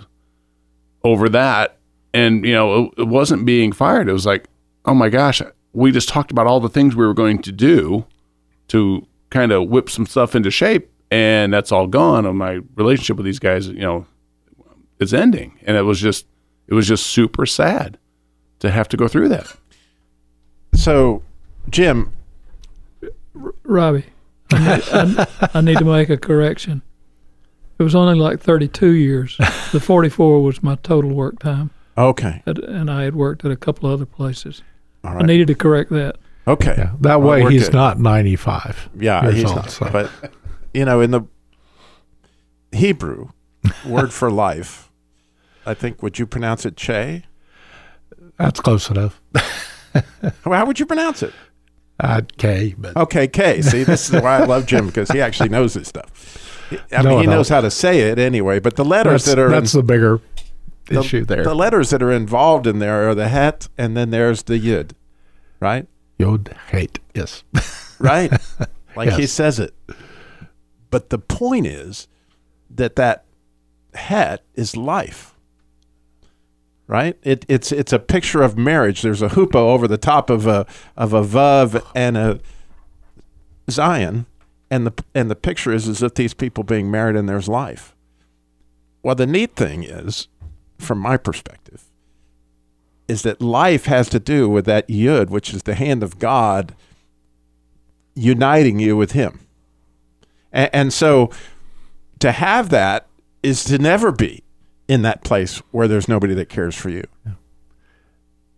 over 1.05 1.29
that. 1.29 1.79
And, 2.15 2.45
you 2.45 2.53
know, 2.53 2.85
it, 2.85 2.93
it 2.99 3.09
wasn't 3.09 3.47
being 3.47 3.73
fired. 3.73 4.09
It 4.09 4.13
was 4.13 4.27
like, 4.27 4.49
oh 4.85 4.95
my 4.95 5.09
gosh, 5.09 5.41
we 5.73 5.93
just 5.93 6.09
talked 6.09 6.31
about 6.31 6.47
all 6.47 6.61
the 6.61 6.69
things 6.69 6.95
we 6.95 7.07
were 7.07 7.15
going 7.15 7.41
to 7.43 7.53
do 7.53 8.05
to 8.69 9.07
kind 9.31 9.53
of 9.53 9.69
whip 9.69 9.89
some 9.89 10.07
stuff 10.07 10.35
into 10.35 10.51
shape. 10.51 10.91
And 11.11 11.53
that's 11.53 11.73
all 11.73 11.87
gone. 11.87 12.27
And 12.27 12.39
my 12.39 12.61
relationship 12.75 13.17
with 13.17 13.27
these 13.27 13.39
guys, 13.39 13.69
you 13.69 13.81
know, 13.81 14.07
is 15.03 15.13
ending. 15.13 15.59
And 15.67 15.77
it 15.77 15.83
was 15.83 16.01
just, 16.01 16.27
it 16.69 16.75
was 16.75 16.89
just 16.89 17.07
super 17.07 17.45
sad 17.47 17.99
to 18.61 18.71
have 18.71 18.89
to 18.89 18.97
go 18.97 19.09
through 19.09 19.29
that. 19.31 19.55
So, 20.75 21.23
Jim, 21.69 22.13
Robbie, 23.35 24.05
I 24.53 24.59
need, 24.77 24.85
I, 25.19 25.49
I 25.55 25.61
need 25.61 25.79
to 25.79 25.85
make 25.85 26.09
a 26.11 26.17
correction. 26.17 26.83
It 27.79 27.83
was 27.83 27.95
only 27.95 28.15
like 28.19 28.41
32 28.41 28.91
years. 28.93 29.37
The 29.73 29.81
44 29.81 30.43
was 30.43 30.63
my 30.63 30.77
total 30.77 31.11
work 31.11 31.39
time, 31.41 31.71
okay, 31.99 32.43
and- 32.47 32.59
and 32.61 32.91
I 32.91 33.03
had 33.03 33.15
worked 33.17 33.45
at 33.45 33.51
a 33.51 33.57
couple 33.57 33.91
other 33.91 34.07
places. 34.07 34.63
all 35.03 35.19
I 35.19 35.23
needed 35.27 35.49
to 35.49 35.55
correct 35.55 35.91
that. 35.91 36.17
okay. 36.47 36.75
Yeah, 36.79 36.93
that 37.01 37.21
Well, 37.21 37.43
way 37.45 37.51
he's 37.53 37.65
good. 37.65 37.75
not 37.75 37.99
95. 37.99 38.91
Yeah, 38.99 39.23
years 39.25 39.35
he's 39.35 39.45
old, 39.47 39.57
not. 39.57 39.71
so. 39.71 39.89
But 39.91 40.11
you 40.75 40.85
know, 40.85 41.01
in 41.01 41.11
the 41.11 41.23
Hebrew 42.73 43.31
word 43.87 44.13
for 44.13 44.31
life, 44.47 44.91
I 45.67 45.75
think 45.75 46.03
would 46.03 46.19
you 46.19 46.27
pronounce 46.27 46.67
it 46.67 46.77
che? 46.77 47.25
That's 48.39 48.61
close 48.61 48.91
enough. 48.91 49.21
How 49.95 50.03
how 50.53 50.67
would 50.67 50.81
you 50.81 50.87
pronounce 50.87 51.23
it? 51.23 51.33
Uh, 52.01 52.23
K, 52.37 52.75
but 52.77 52.97
Okay, 52.97 53.29
K. 53.29 53.63
See, 53.63 53.85
this 53.85 54.13
is 54.13 54.21
why 54.21 54.39
I 54.39 54.45
love 54.45 54.67
Jim 54.67 54.87
because 54.87 55.09
he 55.11 55.21
actually 55.21 55.51
knows 55.51 55.75
this 55.75 55.87
stuff. 55.89 56.39
I 56.91 57.03
No, 57.03 57.11
mean, 57.11 57.21
he 57.21 57.27
knows 57.27 57.49
how 57.49 57.61
to 57.61 57.71
say 57.71 58.01
it 58.01 58.19
anyway. 58.19 58.59
But 58.59 58.77
the 58.77 58.85
letters 58.85 59.25
that's, 59.25 59.37
that 59.37 59.39
are 59.39 59.51
that's 59.51 59.75
in, 59.75 59.81
the 59.81 59.85
bigger 59.85 60.21
the, 60.87 61.01
issue 61.01 61.25
there. 61.25 61.45
The 61.45 61.55
letters 61.55 61.91
that 61.91 62.03
are 62.03 62.11
involved 62.11 62.67
in 62.67 62.79
there 62.81 63.09
are 63.09 63.15
the 63.15 63.29
het, 63.29 63.69
and 63.79 63.97
then 63.97 64.11
there's 64.11 64.45
the 64.45 64.59
yud, 64.59 64.93
right? 65.61 65.87
Yod 66.19 66.57
hate. 66.71 66.99
Yes. 67.15 67.45
Right, 68.03 68.33
like 68.97 69.13
he 69.13 69.29
says 69.29 69.61
it. 69.61 69.73
But 70.91 71.11
the 71.11 71.19
point 71.21 71.69
is 71.69 72.09
that 72.69 72.97
that 72.97 73.27
het 73.95 74.43
is 74.57 74.77
life. 74.77 75.32
Right? 76.93 77.17
It, 77.23 77.47
it's 77.49 77.73
it's 77.73 77.95
a 77.95 77.99
picture 77.99 78.43
of 78.43 78.59
marriage. 78.59 79.01
There's 79.01 79.23
a 79.23 79.29
chuppah 79.29 79.55
over 79.55 79.89
the 79.89 79.97
top 79.97 80.29
of 80.29 80.47
a 80.47 80.67
of 80.95 81.15
a 81.15 81.23
vav 81.23 81.83
and 81.95 82.19
a 82.19 82.39
zayin, 83.67 84.27
and 84.71 84.87
the 84.87 85.05
and 85.15 85.31
the 85.31 85.35
picture 85.35 85.73
is 85.73 85.89
as 85.89 86.03
if 86.03 86.17
these 86.17 86.35
people 86.35 86.65
being 86.65 86.91
married 86.91 87.17
and 87.17 87.27
there's 87.27 87.49
life. 87.49 87.97
Well, 89.03 89.15
the 89.15 89.27
neat 89.27 89.57
thing 89.57 89.85
is, 89.85 90.29
from 90.79 90.99
my 90.99 91.17
perspective, 91.17 91.85
is 93.09 93.23
that 93.23 93.41
life 93.41 93.87
has 93.87 94.11
to 94.11 94.21
do 94.21 94.47
with 94.51 94.67
that 94.67 94.87
yud, 94.87 95.31
which 95.31 95.55
is 95.55 95.63
the 95.63 95.75
hand 95.75 96.03
of 96.03 96.19
God 96.19 96.75
uniting 98.15 98.81
you 98.81 98.99
with 98.99 99.13
Him. 99.13 99.41
And, 100.53 100.69
and 100.75 100.93
so 100.93 101.31
to 102.19 102.33
have 102.33 102.69
that 102.69 103.07
is 103.43 103.65
to 103.65 103.79
never 103.79 104.13
be 104.13 104.45
in 104.93 105.01
that 105.01 105.25
place 105.25 105.57
where 105.71 105.89
there's 105.89 106.07
nobody 106.07 106.35
that 106.35 106.51
cares 106.51 106.77
for 106.77 106.91
you. 106.91 107.03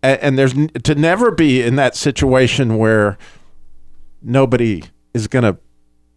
And, 0.03 0.21
and 0.21 0.39
there's 0.39 0.53
to 0.53 0.95
never 0.97 1.31
be 1.31 1.63
in 1.63 1.77
that 1.77 1.95
situation 1.95 2.77
where 2.77 3.17
nobody 4.21 4.83
is 5.15 5.29
going 5.29 5.45
to, 5.45 5.57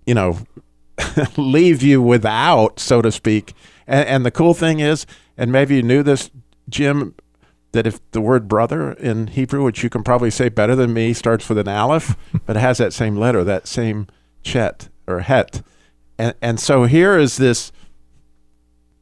you 0.07 0.15
know, 0.15 0.39
leave 1.37 1.83
you 1.83 2.01
without, 2.01 2.79
so 2.79 2.99
to 2.99 3.11
speak. 3.11 3.53
And, 3.85 4.07
and 4.09 4.25
the 4.25 4.31
cool 4.31 4.55
thing 4.55 4.79
is, 4.79 5.05
and 5.37 5.51
maybe 5.51 5.75
you 5.75 5.83
knew 5.83 6.01
this, 6.01 6.31
Jim, 6.67 7.13
that 7.73 7.85
if 7.85 7.99
the 8.09 8.21
word 8.21 8.47
brother 8.47 8.93
in 8.93 9.27
Hebrew, 9.27 9.63
which 9.63 9.83
you 9.83 9.89
can 9.91 10.01
probably 10.01 10.31
say 10.31 10.49
better 10.49 10.75
than 10.75 10.95
me, 10.95 11.13
starts 11.13 11.47
with 11.47 11.59
an 11.59 11.67
aleph, 11.67 12.17
but 12.47 12.55
it 12.55 12.59
has 12.59 12.79
that 12.79 12.91
same 12.91 13.17
letter, 13.17 13.43
that 13.43 13.67
same 13.67 14.07
chet 14.41 14.89
or 15.05 15.19
het. 15.19 15.61
And, 16.17 16.33
and 16.41 16.59
so 16.59 16.85
here 16.85 17.19
is 17.19 17.37
this 17.37 17.71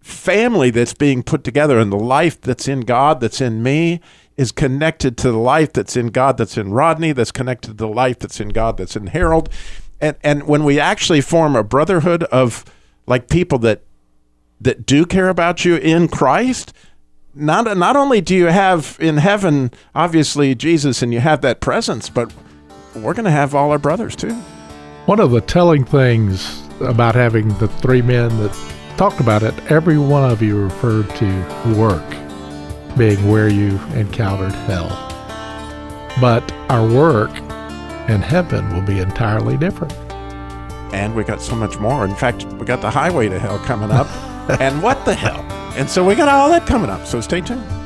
family 0.06 0.70
that's 0.70 0.94
being 0.94 1.24
put 1.24 1.44
together, 1.44 1.80
and 1.80 1.92
the 1.92 1.98
life 1.98 2.40
that's 2.40 2.68
in 2.68 2.82
God, 2.82 3.20
that's 3.20 3.42
in 3.42 3.64
me, 3.64 4.00
is 4.38 4.52
connected 4.52 5.18
to 5.18 5.32
the 5.32 5.40
life 5.40 5.74
that's 5.74 5.98
in 5.98 6.08
God, 6.08 6.38
that's 6.38 6.58
in 6.58 6.72
Rodney, 6.72 7.12
that's 7.12 7.32
connected 7.32 7.70
to 7.70 7.74
the 7.74 7.88
life 7.88 8.20
that's 8.20 8.40
in 8.40 8.50
God, 8.50 8.78
that's 8.78 8.96
in 8.96 9.08
Harold. 9.08 9.50
And, 10.00 10.16
and 10.24 10.44
when 10.44 10.64
we 10.64 10.80
actually 10.80 11.22
form 11.22 11.56
a 11.56 11.64
brotherhood 11.64 12.24
of 12.26 12.64
like 13.08 13.30
people 13.30 13.58
that 13.60 13.82
that 14.62 14.86
do 14.86 15.06
care 15.06 15.30
about 15.30 15.66
you 15.66 15.76
in 15.76 16.08
Christ, 16.08 16.72
not 17.34 17.76
not 17.76 17.96
only 17.96 18.22
do 18.22 18.36
you 18.36 18.46
have 18.46 18.98
in 19.02 19.18
heaven 19.18 19.72
obviously 19.96 20.54
Jesus 20.54 21.02
and 21.02 21.12
you 21.14 21.20
have 21.20 21.42
that 21.42 21.62
presence, 21.62 22.10
but 22.10 22.32
we're 22.96 23.16
going 23.16 23.26
to 23.26 23.32
have 23.32 23.56
all 23.56 23.72
our 23.72 23.80
brothers 23.80 24.16
too. 24.16 24.34
One 25.08 25.20
of 25.20 25.32
the 25.32 25.42
telling 25.42 25.84
things 25.84 26.62
about 26.80 27.16
having 27.16 27.50
the 27.58 27.68
three 27.68 28.04
men 28.04 28.30
that 28.38 28.76
talked 28.98 29.20
about 29.20 29.44
it, 29.44 29.54
every 29.72 29.98
one 29.98 30.30
of 30.30 30.42
you 30.42 30.62
referred 30.62 31.10
to 31.16 31.76
work 31.78 32.04
being 32.98 33.28
where 33.28 33.50
you 33.50 33.78
encountered 33.94 34.54
hell. 34.54 34.88
But 36.22 36.50
our 36.70 36.88
work 36.88 37.36
in 38.10 38.22
heaven 38.22 38.74
will 38.74 38.82
be 38.82 39.00
entirely 39.00 39.58
different. 39.58 39.94
And 40.94 41.14
we 41.14 41.26
got 41.26 41.42
so 41.42 41.56
much 41.56 41.78
more. 41.78 42.06
In 42.06 42.16
fact, 42.16 42.46
we 42.54 42.66
got 42.66 42.82
the 42.82 42.90
highway 42.90 43.28
to 43.28 43.38
hell 43.38 43.60
coming 43.60 43.92
up. 43.92 44.08
and 44.62 44.82
what 44.82 45.04
the 45.04 45.14
hell? 45.14 45.42
And 45.76 45.90
so 45.90 46.06
we 46.06 46.16
got 46.16 46.30
all 46.30 46.50
that 46.50 46.66
coming 46.66 46.90
up. 46.90 47.06
So 47.06 47.20
stay 47.20 47.42
tuned. 47.42 47.85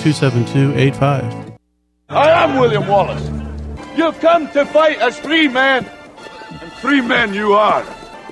27285. 0.00 1.52
I 2.08 2.30
am 2.30 2.58
William 2.58 2.86
Wallace. 2.86 3.28
You've 3.96 4.18
come 4.20 4.48
to 4.52 4.64
fight 4.66 4.98
as 4.98 5.18
free 5.18 5.48
men, 5.48 5.84
and 6.60 6.72
free 6.74 7.00
men 7.00 7.34
you 7.34 7.52
are. 7.54 7.82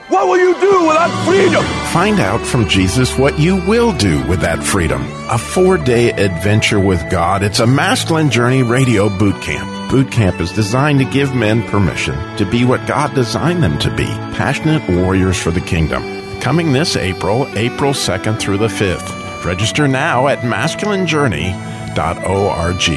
What 0.09 0.29
will 0.29 0.39
you 0.39 0.55
do 0.61 0.87
without 0.87 1.11
freedom? 1.27 1.65
Find 1.93 2.21
out 2.21 2.41
from 2.41 2.69
Jesus 2.69 3.19
what 3.19 3.41
you 3.41 3.57
will 3.67 3.93
do 3.97 4.25
with 4.29 4.41
that 4.41 4.63
freedom. 4.63 5.03
A 5.29 5.37
four 5.37 5.77
day 5.79 6.11
adventure 6.13 6.79
with 6.79 7.03
God. 7.11 7.43
It's 7.43 7.59
a 7.59 7.67
masculine 7.67 8.31
journey 8.31 8.63
radio 8.63 9.09
boot 9.19 9.43
camp. 9.43 9.91
Boot 9.91 10.13
camp 10.13 10.41
is 10.41 10.53
designed 10.53 11.01
to 11.01 11.05
give 11.07 11.35
men 11.35 11.65
permission 11.65 12.15
to 12.37 12.49
be 12.49 12.65
what 12.65 12.87
God 12.87 13.15
designed 13.17 13.65
them 13.65 13.79
to 13.81 13.91
be 13.97 14.07
passionate 14.39 14.89
warriors 14.89 15.41
for 15.43 15.51
the 15.51 15.61
kingdom. 15.61 16.03
coming 16.41 16.73
this 16.73 16.97
April, 16.97 17.49
April 17.57 17.93
2nd 17.93 18.39
through 18.39 18.59
the 18.59 18.69
5th. 18.69 19.26
Register 19.47 19.87
now 19.87 20.27
at 20.27 20.41
masculinejourney.org. 20.41 22.89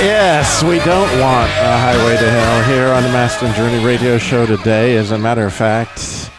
Yes, 0.00 0.62
we 0.62 0.78
don't 0.78 1.20
want 1.20 1.50
a 1.50 1.78
highway 1.78 2.16
to 2.16 2.30
hell 2.30 2.62
here 2.62 2.92
on 2.92 3.02
the 3.02 3.08
Masculine 3.08 3.56
Journey 3.56 3.84
radio 3.84 4.18
show 4.18 4.46
today. 4.46 4.96
As 4.96 5.10
a 5.10 5.18
matter 5.18 5.44
of 5.44 5.52
fact, 5.52 6.30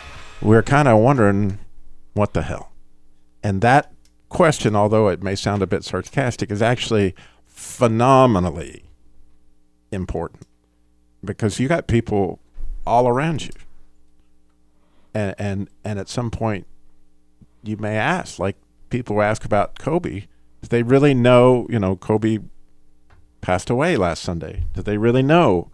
we're 0.41 0.63
kind 0.63 0.87
of 0.87 0.99
wondering 0.99 1.59
what 2.13 2.33
the 2.33 2.43
hell. 2.43 2.71
And 3.43 3.59
that 3.59 3.91
question, 4.29 4.73
although 4.73 5.09
it 5.09 5.21
may 5.21 5.35
sound 5.35 5.61
a 5.61 5.67
bit 5.67 5.83
sarcastic, 5.83 6.49
is 6.49 6.61
actually 6.61 7.13
phenomenally 7.55 8.83
important 9.91 10.45
because 11.23 11.59
you 11.59 11.67
got 11.67 11.87
people 11.87 12.39
all 12.85 13.07
around 13.07 13.43
you. 13.43 13.51
And 15.13 15.33
and 15.39 15.69
and 15.83 15.97
at 15.97 16.09
some 16.09 16.29
point 16.29 16.67
you 17.63 17.77
may 17.77 17.97
ask, 17.97 18.37
like 18.37 18.57
people 18.89 19.21
ask 19.21 19.45
about 19.45 19.79
Kobe, 19.79 20.21
do 20.61 20.67
they 20.69 20.83
really 20.83 21.13
know, 21.13 21.65
you 21.69 21.79
know, 21.79 21.95
Kobe 21.95 22.39
passed 23.41 23.69
away 23.69 23.95
last 23.95 24.21
Sunday. 24.21 24.63
Did 24.73 24.85
they 24.85 24.97
really 24.97 25.23
know 25.23 25.71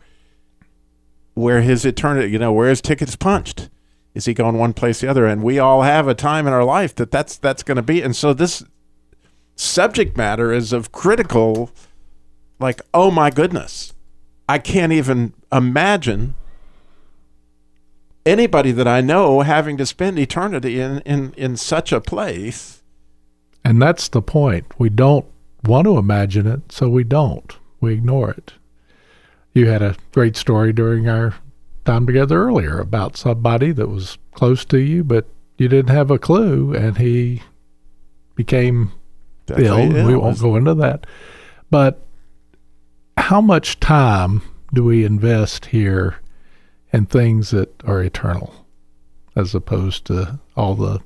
where 1.33 1.61
his 1.61 1.83
eternity, 1.83 2.31
you 2.31 2.39
know, 2.39 2.53
where 2.53 2.69
his 2.69 2.81
ticket's 2.81 3.15
punched? 3.15 3.69
Is 4.13 4.25
he 4.25 4.33
going 4.33 4.57
one 4.57 4.73
place 4.73 5.01
the 5.01 5.07
other? 5.07 5.25
And 5.25 5.41
we 5.41 5.57
all 5.57 5.81
have 5.81 6.07
a 6.07 6.13
time 6.13 6.45
in 6.45 6.53
our 6.53 6.63
life 6.63 6.93
that 6.95 7.11
that's 7.11 7.37
that's 7.37 7.63
going 7.63 7.77
to 7.77 7.81
be. 7.81 8.01
And 8.01 8.15
so 8.15 8.33
this 8.33 8.63
subject 9.61 10.17
matter 10.17 10.51
is 10.51 10.73
of 10.73 10.91
critical, 10.91 11.71
like, 12.59 12.81
oh 12.93 13.11
my 13.11 13.29
goodness, 13.29 13.93
I 14.49 14.59
can't 14.59 14.91
even 14.91 15.33
imagine 15.51 16.35
anybody 18.25 18.71
that 18.71 18.87
I 18.87 19.01
know 19.01 19.41
having 19.41 19.77
to 19.77 19.85
spend 19.85 20.19
eternity 20.19 20.79
in 20.79 20.99
in 20.99 21.33
in 21.37 21.57
such 21.57 21.91
a 21.91 22.01
place. 22.01 22.81
And 23.63 23.81
that's 23.81 24.07
the 24.07 24.21
point. 24.21 24.65
We 24.77 24.89
don't 24.89 25.25
want 25.63 25.85
to 25.85 25.97
imagine 25.97 26.47
it, 26.47 26.71
so 26.71 26.89
we 26.89 27.03
don't 27.03 27.55
we 27.79 27.93
ignore 27.93 28.31
it. 28.31 28.53
You 29.53 29.67
had 29.67 29.81
a 29.81 29.97
great 30.11 30.37
story 30.37 30.71
during 30.71 31.09
our 31.09 31.35
time 31.83 32.05
together 32.05 32.41
earlier 32.41 32.79
about 32.79 33.17
somebody 33.17 33.71
that 33.73 33.87
was 33.87 34.17
close 34.33 34.63
to 34.65 34.77
you, 34.79 35.03
but 35.03 35.27
you 35.57 35.67
didn't 35.67 35.93
have 35.93 36.09
a 36.09 36.19
clue, 36.19 36.73
and 36.73 36.97
he 36.97 37.41
became 38.35 38.91
ill. 39.49 39.77
ill. 39.77 40.07
We 40.07 40.15
won't 40.15 40.39
go 40.39 40.55
into 40.55 40.73
that. 40.75 41.05
But 41.69 42.05
how 43.17 43.41
much 43.41 43.79
time 43.79 44.41
do 44.73 44.83
we 44.83 45.05
invest 45.05 45.67
here 45.67 46.17
in 46.93 47.05
things 47.05 47.51
that 47.51 47.81
are 47.85 48.01
eternal 48.01 48.65
as 49.35 49.55
opposed 49.55 50.05
to 50.05 50.39
all 50.55 50.75
the 50.75 50.99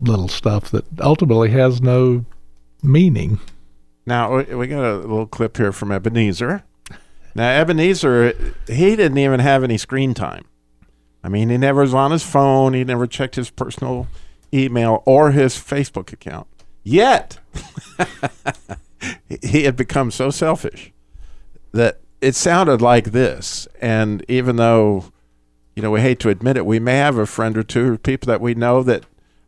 little 0.00 0.28
stuff 0.28 0.70
that 0.70 0.84
ultimately 1.00 1.50
has 1.50 1.80
no 1.80 2.24
meaning? 2.82 3.40
Now 4.06 4.36
we 4.36 4.66
got 4.66 4.84
a 4.84 4.96
little 4.98 5.26
clip 5.26 5.56
here 5.56 5.72
from 5.72 5.90
Ebenezer. 5.90 6.64
Now 7.34 7.50
Ebenezer, 7.50 8.54
he 8.66 8.96
didn't 8.96 9.18
even 9.18 9.40
have 9.40 9.62
any 9.64 9.76
screen 9.76 10.14
time. 10.14 10.44
I 11.22 11.28
mean, 11.28 11.48
he 11.48 11.58
never 11.58 11.80
was 11.80 11.92
on 11.92 12.12
his 12.12 12.22
phone. 12.22 12.72
He 12.72 12.84
never 12.84 13.06
checked 13.06 13.34
his 13.34 13.50
personal 13.50 14.06
email 14.54 15.02
or 15.06 15.32
his 15.32 15.56
Facebook 15.56 16.12
account. 16.12 16.46
Yet, 16.88 17.40
he 19.42 19.64
had 19.64 19.74
become 19.74 20.12
so 20.12 20.30
selfish 20.30 20.92
that 21.72 21.98
it 22.20 22.36
sounded 22.36 22.80
like 22.80 23.06
this. 23.06 23.66
And 23.80 24.24
even 24.28 24.54
though, 24.54 25.06
you 25.74 25.82
know, 25.82 25.90
we 25.90 26.00
hate 26.00 26.20
to 26.20 26.28
admit 26.28 26.56
it, 26.56 26.64
we 26.64 26.78
may 26.78 26.98
have 26.98 27.18
a 27.18 27.26
friend 27.26 27.58
or 27.58 27.64
two 27.64 27.94
or 27.94 27.98
people 27.98 28.28
that 28.28 28.40
we 28.40 28.54
know 28.54 28.84
that 28.84 29.04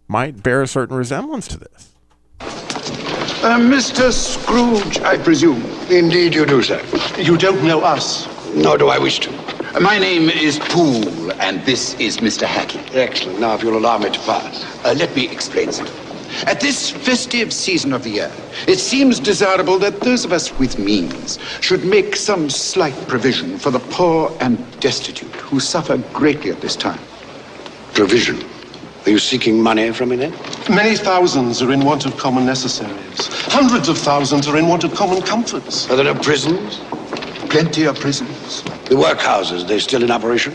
might 0.09 0.43
bear 0.43 0.62
a 0.62 0.67
certain 0.67 0.97
resemblance 0.97 1.47
to 1.47 1.59
this. 1.59 1.93
Uh, 2.41 3.57
Mr. 3.61 4.11
Scrooge, 4.11 4.99
I 5.03 5.17
presume. 5.17 5.62
Indeed, 5.89 6.35
you 6.35 6.45
do, 6.45 6.61
sir. 6.61 6.85
You 7.19 7.37
don't 7.37 7.62
know 7.65 7.83
us. 7.83 8.27
Nor 8.53 8.79
do 8.79 8.89
I 8.89 8.99
wish 8.99 9.21
to. 9.21 9.77
Uh, 9.77 9.79
my 9.79 9.97
name 9.97 10.29
is 10.29 10.59
Poole, 10.59 11.31
and 11.35 11.65
this 11.65 11.95
is 12.01 12.17
Mr. 12.17 12.49
Hackett. 12.49 12.97
Excellent. 12.97 13.39
Now, 13.39 13.55
if 13.55 13.62
you'll 13.62 13.79
allow 13.79 13.99
me 13.99 14.11
to 14.11 14.19
pass. 14.23 14.65
Uh, 14.85 14.95
let 14.99 15.15
me 15.15 15.29
explain, 15.29 15.71
sir. 15.71 15.87
At 16.46 16.61
this 16.61 16.90
festive 16.90 17.53
season 17.53 17.92
of 17.92 18.05
the 18.05 18.11
year, 18.11 18.33
it 18.66 18.79
seems 18.79 19.18
desirable 19.18 19.79
that 19.81 20.01
those 20.01 20.24
of 20.24 20.33
us 20.33 20.57
with 20.59 20.79
means 20.79 21.38
should 21.61 21.85
make 21.85 22.16
some 22.16 22.48
slight 22.48 22.94
provision 23.09 23.59
for 23.59 23.70
the 23.70 23.81
poor 23.81 24.37
and 24.40 24.59
destitute 24.81 25.35
who 25.35 25.61
suffer 25.61 25.98
greatly 26.12 26.51
at 26.51 26.61
this 26.61 26.77
time. 26.77 27.01
Provision? 27.94 28.38
Are 29.05 29.11
you 29.11 29.18
seeking 29.18 29.62
money 29.62 29.90
from 29.92 30.11
me 30.11 30.16
then? 30.16 30.33
Many 30.68 30.96
thousands 30.96 31.62
are 31.62 31.72
in 31.72 31.85
want 31.85 32.07
of 32.07 32.16
common 32.16 32.46
necessaries. 32.46 33.29
Hundreds 33.46 33.88
of 33.88 33.98
thousands 33.98 34.46
are 34.46 34.57
in 34.57 34.68
want 34.68 34.85
of 34.85 34.94
common 34.94 35.22
comforts. 35.22 35.90
Are 35.90 35.96
there 35.96 36.05
no 36.05 36.14
prisons? 36.14 36.79
Plenty 37.51 37.85
of 37.85 37.98
prisons. 37.98 38.62
The 38.85 38.94
workhouses, 38.94 39.66
they 39.66 39.79
still 39.79 40.03
in 40.03 40.11
operation? 40.11 40.55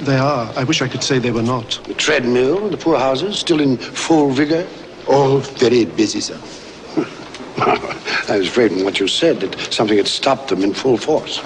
They 0.00 0.16
are. 0.16 0.52
I 0.56 0.64
wish 0.64 0.82
I 0.82 0.88
could 0.88 1.02
say 1.04 1.18
they 1.18 1.30
were 1.30 1.42
not. 1.42 1.80
The 1.84 1.94
treadmill, 1.94 2.68
the 2.68 2.76
poorhouses, 2.76 3.38
still 3.38 3.60
in 3.60 3.76
full 3.76 4.30
vigor? 4.30 4.66
All 5.08 5.40
very 5.40 5.84
busy, 5.84 6.20
sir. 6.20 6.40
I 8.28 8.38
was 8.38 8.48
afraid 8.48 8.72
from 8.72 8.84
what 8.84 9.00
you 9.00 9.08
said 9.08 9.40
that 9.40 9.58
something 9.72 9.96
had 9.98 10.08
stopped 10.08 10.48
them 10.48 10.62
in 10.62 10.74
full 10.74 10.96
force. 10.98 11.40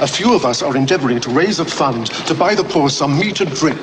A 0.00 0.06
few 0.06 0.34
of 0.34 0.44
us 0.44 0.62
are 0.62 0.76
endeavoring 0.76 1.20
to 1.20 1.30
raise 1.30 1.60
a 1.60 1.64
fund 1.64 2.06
to 2.28 2.34
buy 2.34 2.54
the 2.54 2.64
poor 2.64 2.88
some 2.90 3.18
meat 3.18 3.40
and 3.40 3.50
drink 3.54 3.80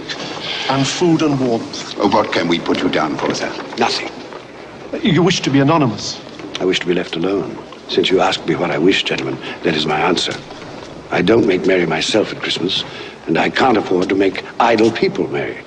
and 0.69 0.87
food 0.87 1.21
and 1.21 1.39
warmth. 1.39 1.95
Oh, 1.99 2.09
what 2.09 2.33
can 2.33 2.47
we 2.47 2.59
put 2.59 2.81
you 2.81 2.89
down 2.89 3.17
for, 3.17 3.33
sir? 3.35 3.51
Nothing. 3.77 4.09
You 5.03 5.23
wish 5.23 5.41
to 5.43 5.51
be 5.51 5.59
anonymous? 5.59 6.21
I 6.59 6.65
wish 6.65 6.79
to 6.81 6.87
be 6.87 6.93
left 6.93 7.15
alone. 7.15 7.57
Since 7.87 8.09
you 8.11 8.21
asked 8.21 8.45
me 8.47 8.55
what 8.55 8.71
I 8.71 8.77
wish, 8.79 9.03
gentlemen, 9.03 9.39
that 9.63 9.75
is 9.75 9.85
my 9.87 9.99
answer. 9.99 10.33
I 11.11 11.21
don't 11.21 11.47
make 11.47 11.65
merry 11.65 11.85
myself 11.85 12.31
at 12.33 12.41
Christmas, 12.41 12.83
and 13.27 13.37
I 13.37 13.49
can't 13.49 13.77
afford 13.77 14.09
to 14.09 14.15
make 14.15 14.45
idle 14.59 14.91
people 14.91 15.27
merry. 15.27 15.63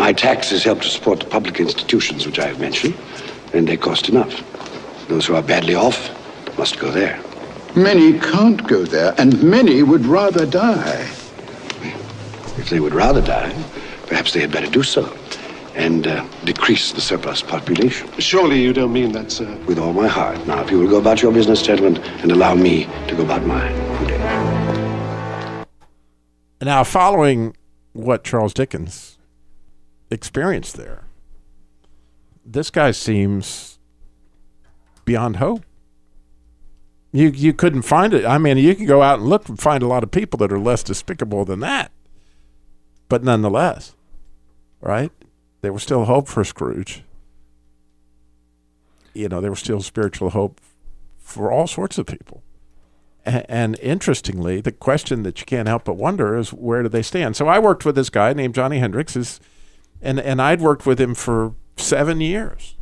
My 0.00 0.12
taxes 0.12 0.64
help 0.64 0.80
to 0.80 0.88
support 0.88 1.20
the 1.20 1.26
public 1.26 1.60
institutions 1.60 2.26
which 2.26 2.38
I 2.38 2.46
have 2.46 2.58
mentioned, 2.58 2.96
and 3.52 3.68
they 3.68 3.76
cost 3.76 4.08
enough. 4.08 4.34
Those 5.08 5.26
who 5.26 5.34
are 5.34 5.42
badly 5.42 5.74
off 5.74 5.98
must 6.58 6.78
go 6.78 6.90
there. 6.90 7.20
Many 7.76 8.18
can't 8.18 8.66
go 8.66 8.84
there, 8.84 9.14
and 9.18 9.42
many 9.42 9.82
would 9.82 10.06
rather 10.06 10.46
die. 10.46 11.02
If 12.60 12.68
they 12.70 12.80
would 12.80 12.94
rather 12.94 13.22
die, 13.22 13.54
Perhaps 14.10 14.32
they 14.32 14.40
had 14.40 14.50
better 14.50 14.66
do 14.66 14.82
so 14.82 15.16
and 15.76 16.08
uh, 16.08 16.26
decrease 16.42 16.90
the 16.90 17.00
surplus 17.00 17.42
population. 17.42 18.10
Surely 18.18 18.60
you 18.60 18.72
don't 18.72 18.92
mean 18.92 19.12
that, 19.12 19.30
sir. 19.30 19.56
With 19.66 19.78
all 19.78 19.92
my 19.92 20.08
heart. 20.08 20.44
Now, 20.48 20.60
if 20.62 20.70
you 20.72 20.80
will 20.80 20.90
go 20.90 20.98
about 20.98 21.22
your 21.22 21.30
business, 21.32 21.62
gentlemen, 21.62 22.02
and 22.20 22.32
allow 22.32 22.56
me 22.56 22.86
to 23.06 23.14
go 23.14 23.22
about 23.22 23.44
mine. 23.44 23.72
Now, 26.60 26.82
following 26.82 27.56
what 27.92 28.24
Charles 28.24 28.52
Dickens 28.52 29.16
experienced 30.10 30.76
there, 30.76 31.04
this 32.44 32.70
guy 32.70 32.90
seems 32.90 33.78
beyond 35.04 35.36
hope. 35.36 35.64
You 37.12 37.28
you 37.28 37.52
couldn't 37.52 37.82
find 37.82 38.14
it. 38.14 38.24
I 38.24 38.38
mean, 38.38 38.56
you 38.56 38.74
can 38.74 38.86
go 38.86 39.02
out 39.02 39.18
and 39.18 39.28
look 39.28 39.48
and 39.48 39.58
find 39.58 39.82
a 39.82 39.86
lot 39.88 40.04
of 40.04 40.10
people 40.10 40.38
that 40.38 40.52
are 40.52 40.58
less 40.58 40.82
despicable 40.82 41.44
than 41.44 41.60
that. 41.60 41.90
But 43.08 43.24
nonetheless, 43.24 43.96
right? 44.80 45.10
There 45.62 45.72
was 45.72 45.82
still 45.82 46.04
hope 46.04 46.28
for 46.28 46.44
Scrooge. 46.44 47.02
You 49.12 49.28
know, 49.28 49.40
there 49.40 49.50
was 49.50 49.58
still 49.58 49.80
spiritual 49.80 50.30
hope 50.30 50.60
for 51.18 51.50
all 51.50 51.66
sorts 51.66 51.98
of 51.98 52.06
people. 52.06 52.42
And, 53.24 53.44
and 53.48 53.78
interestingly, 53.80 54.60
the 54.60 54.72
question 54.72 55.24
that 55.24 55.40
you 55.40 55.46
can't 55.46 55.68
help 55.68 55.84
but 55.84 55.96
wonder 55.96 56.36
is 56.36 56.52
where 56.52 56.82
do 56.82 56.88
they 56.88 57.02
stand? 57.02 57.36
So 57.36 57.48
I 57.48 57.58
worked 57.58 57.84
with 57.84 57.96
this 57.96 58.10
guy 58.10 58.32
named 58.32 58.54
Johnny 58.54 58.78
Hendricks, 58.78 59.16
is, 59.16 59.40
and, 60.02 60.18
and 60.20 60.40
I'd 60.40 60.60
worked 60.60 60.86
with 60.86 61.00
him 61.00 61.14
for 61.14 61.54
seven 61.76 62.20
years. 62.20 62.76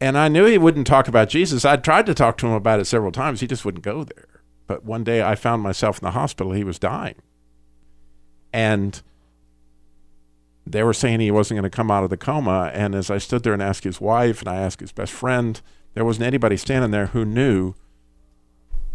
And 0.00 0.18
I 0.18 0.28
knew 0.28 0.46
he 0.46 0.58
wouldn't 0.58 0.86
talk 0.86 1.06
about 1.06 1.28
Jesus. 1.28 1.64
I'd 1.64 1.84
tried 1.84 2.06
to 2.06 2.14
talk 2.14 2.36
to 2.38 2.46
him 2.48 2.54
about 2.54 2.80
it 2.80 2.86
several 2.86 3.12
times. 3.12 3.40
He 3.40 3.46
just 3.46 3.64
wouldn't 3.64 3.84
go 3.84 4.02
there. 4.02 4.40
But 4.66 4.84
one 4.84 5.04
day 5.04 5.22
I 5.22 5.36
found 5.36 5.62
myself 5.62 6.00
in 6.00 6.04
the 6.04 6.10
hospital. 6.10 6.52
He 6.52 6.64
was 6.64 6.78
dying. 6.78 7.14
And 8.52 9.00
they 10.66 10.82
were 10.82 10.92
saying 10.92 11.20
he 11.20 11.30
wasn't 11.30 11.58
going 11.58 11.70
to 11.70 11.76
come 11.76 11.90
out 11.90 12.04
of 12.04 12.10
the 12.10 12.16
coma. 12.16 12.70
And 12.74 12.94
as 12.94 13.10
I 13.10 13.18
stood 13.18 13.44
there 13.44 13.52
and 13.52 13.62
asked 13.62 13.84
his 13.84 14.00
wife 14.00 14.40
and 14.40 14.48
I 14.48 14.56
asked 14.56 14.80
his 14.80 14.92
best 14.92 15.12
friend, 15.12 15.60
there 15.94 16.04
wasn't 16.04 16.26
anybody 16.26 16.56
standing 16.56 16.90
there 16.90 17.06
who 17.06 17.24
knew 17.24 17.74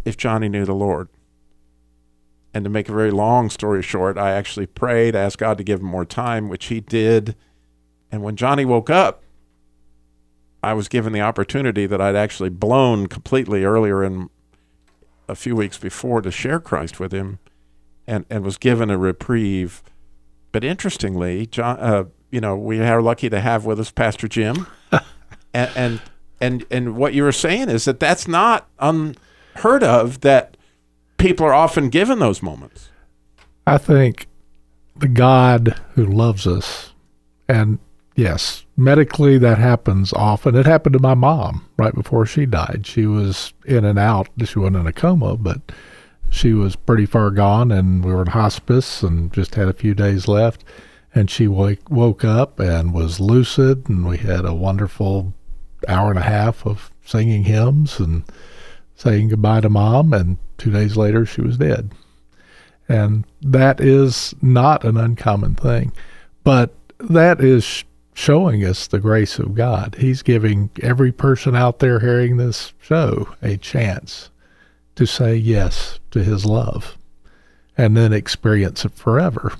if 0.04 0.16
Johnny 0.16 0.48
knew 0.48 0.64
the 0.64 0.74
Lord. 0.74 1.08
And 2.58 2.64
to 2.64 2.70
make 2.70 2.88
a 2.88 2.92
very 2.92 3.12
long 3.12 3.50
story 3.50 3.84
short, 3.84 4.18
I 4.18 4.32
actually 4.32 4.66
prayed, 4.66 5.14
asked 5.14 5.38
God 5.38 5.58
to 5.58 5.62
give 5.62 5.78
him 5.78 5.86
more 5.86 6.04
time, 6.04 6.48
which 6.48 6.64
he 6.64 6.80
did. 6.80 7.36
And 8.10 8.20
when 8.20 8.34
Johnny 8.34 8.64
woke 8.64 8.90
up, 8.90 9.22
I 10.60 10.72
was 10.72 10.88
given 10.88 11.12
the 11.12 11.20
opportunity 11.20 11.86
that 11.86 12.00
I'd 12.00 12.16
actually 12.16 12.48
blown 12.48 13.06
completely 13.06 13.62
earlier 13.62 14.02
in 14.02 14.28
a 15.28 15.36
few 15.36 15.54
weeks 15.54 15.78
before 15.78 16.20
to 16.20 16.32
share 16.32 16.58
Christ 16.58 16.98
with 16.98 17.12
him, 17.12 17.38
and 18.08 18.24
and 18.28 18.42
was 18.42 18.58
given 18.58 18.90
a 18.90 18.98
reprieve. 18.98 19.80
But 20.50 20.64
interestingly, 20.64 21.46
John, 21.46 21.78
uh, 21.78 22.04
you 22.32 22.40
know, 22.40 22.56
we 22.56 22.80
are 22.80 23.00
lucky 23.00 23.30
to 23.30 23.38
have 23.38 23.66
with 23.66 23.78
us 23.78 23.92
Pastor 23.92 24.26
Jim, 24.26 24.66
and, 25.54 25.70
and 25.76 26.02
and 26.40 26.64
and 26.72 26.96
what 26.96 27.14
you 27.14 27.22
were 27.22 27.30
saying 27.30 27.68
is 27.68 27.84
that 27.84 28.00
that's 28.00 28.26
not 28.26 28.68
unheard 28.80 29.84
of. 29.84 30.22
That 30.22 30.56
people 31.18 31.44
are 31.44 31.54
often 31.54 31.90
given 31.90 32.18
those 32.18 32.42
moments. 32.42 32.88
I 33.66 33.76
think 33.76 34.26
the 34.96 35.08
God 35.08 35.78
who 35.94 36.06
loves 36.06 36.46
us, 36.46 36.92
and 37.48 37.78
yes, 38.16 38.64
medically 38.76 39.36
that 39.38 39.58
happens 39.58 40.12
often. 40.12 40.54
It 40.54 40.66
happened 40.66 40.94
to 40.94 41.00
my 41.00 41.14
mom 41.14 41.66
right 41.76 41.94
before 41.94 42.24
she 42.24 42.46
died. 42.46 42.86
She 42.86 43.04
was 43.04 43.52
in 43.66 43.84
and 43.84 43.98
out. 43.98 44.28
She 44.44 44.58
wasn't 44.58 44.76
in 44.76 44.86
a 44.86 44.92
coma, 44.92 45.36
but 45.36 45.60
she 46.30 46.52
was 46.52 46.76
pretty 46.76 47.06
far 47.06 47.30
gone, 47.30 47.70
and 47.70 48.04
we 48.04 48.12
were 48.12 48.22
in 48.22 48.28
hospice 48.28 49.02
and 49.02 49.32
just 49.32 49.54
had 49.54 49.68
a 49.68 49.74
few 49.74 49.94
days 49.94 50.28
left. 50.28 50.64
And 51.14 51.30
she 51.30 51.48
wake, 51.48 51.90
woke 51.90 52.24
up 52.24 52.60
and 52.60 52.92
was 52.92 53.18
lucid, 53.18 53.88
and 53.88 54.06
we 54.06 54.18
had 54.18 54.44
a 54.44 54.54
wonderful 54.54 55.34
hour 55.86 56.10
and 56.10 56.18
a 56.18 56.22
half 56.22 56.66
of 56.66 56.90
singing 57.04 57.44
hymns 57.44 57.98
and 57.98 58.24
saying 58.98 59.28
goodbye 59.28 59.60
to 59.60 59.70
mom. 59.70 60.12
And 60.12 60.36
two 60.58 60.70
days 60.70 60.96
later, 60.96 61.24
she 61.24 61.40
was 61.40 61.56
dead. 61.56 61.92
And 62.88 63.24
that 63.40 63.80
is 63.80 64.34
not 64.42 64.84
an 64.84 64.96
uncommon 64.96 65.54
thing. 65.54 65.92
But 66.44 66.74
that 66.98 67.40
is 67.40 67.84
showing 68.12 68.64
us 68.64 68.88
the 68.88 68.98
grace 68.98 69.38
of 69.38 69.54
God. 69.54 69.96
He's 69.98 70.22
giving 70.22 70.70
every 70.82 71.12
person 71.12 71.54
out 71.54 71.78
there 71.78 72.00
hearing 72.00 72.36
this 72.36 72.72
show 72.80 73.28
a 73.40 73.56
chance 73.56 74.30
to 74.96 75.06
say 75.06 75.36
yes 75.36 76.00
to 76.10 76.24
his 76.24 76.44
love 76.44 76.98
and 77.76 77.96
then 77.96 78.12
experience 78.12 78.84
it 78.84 78.94
forever. 78.94 79.52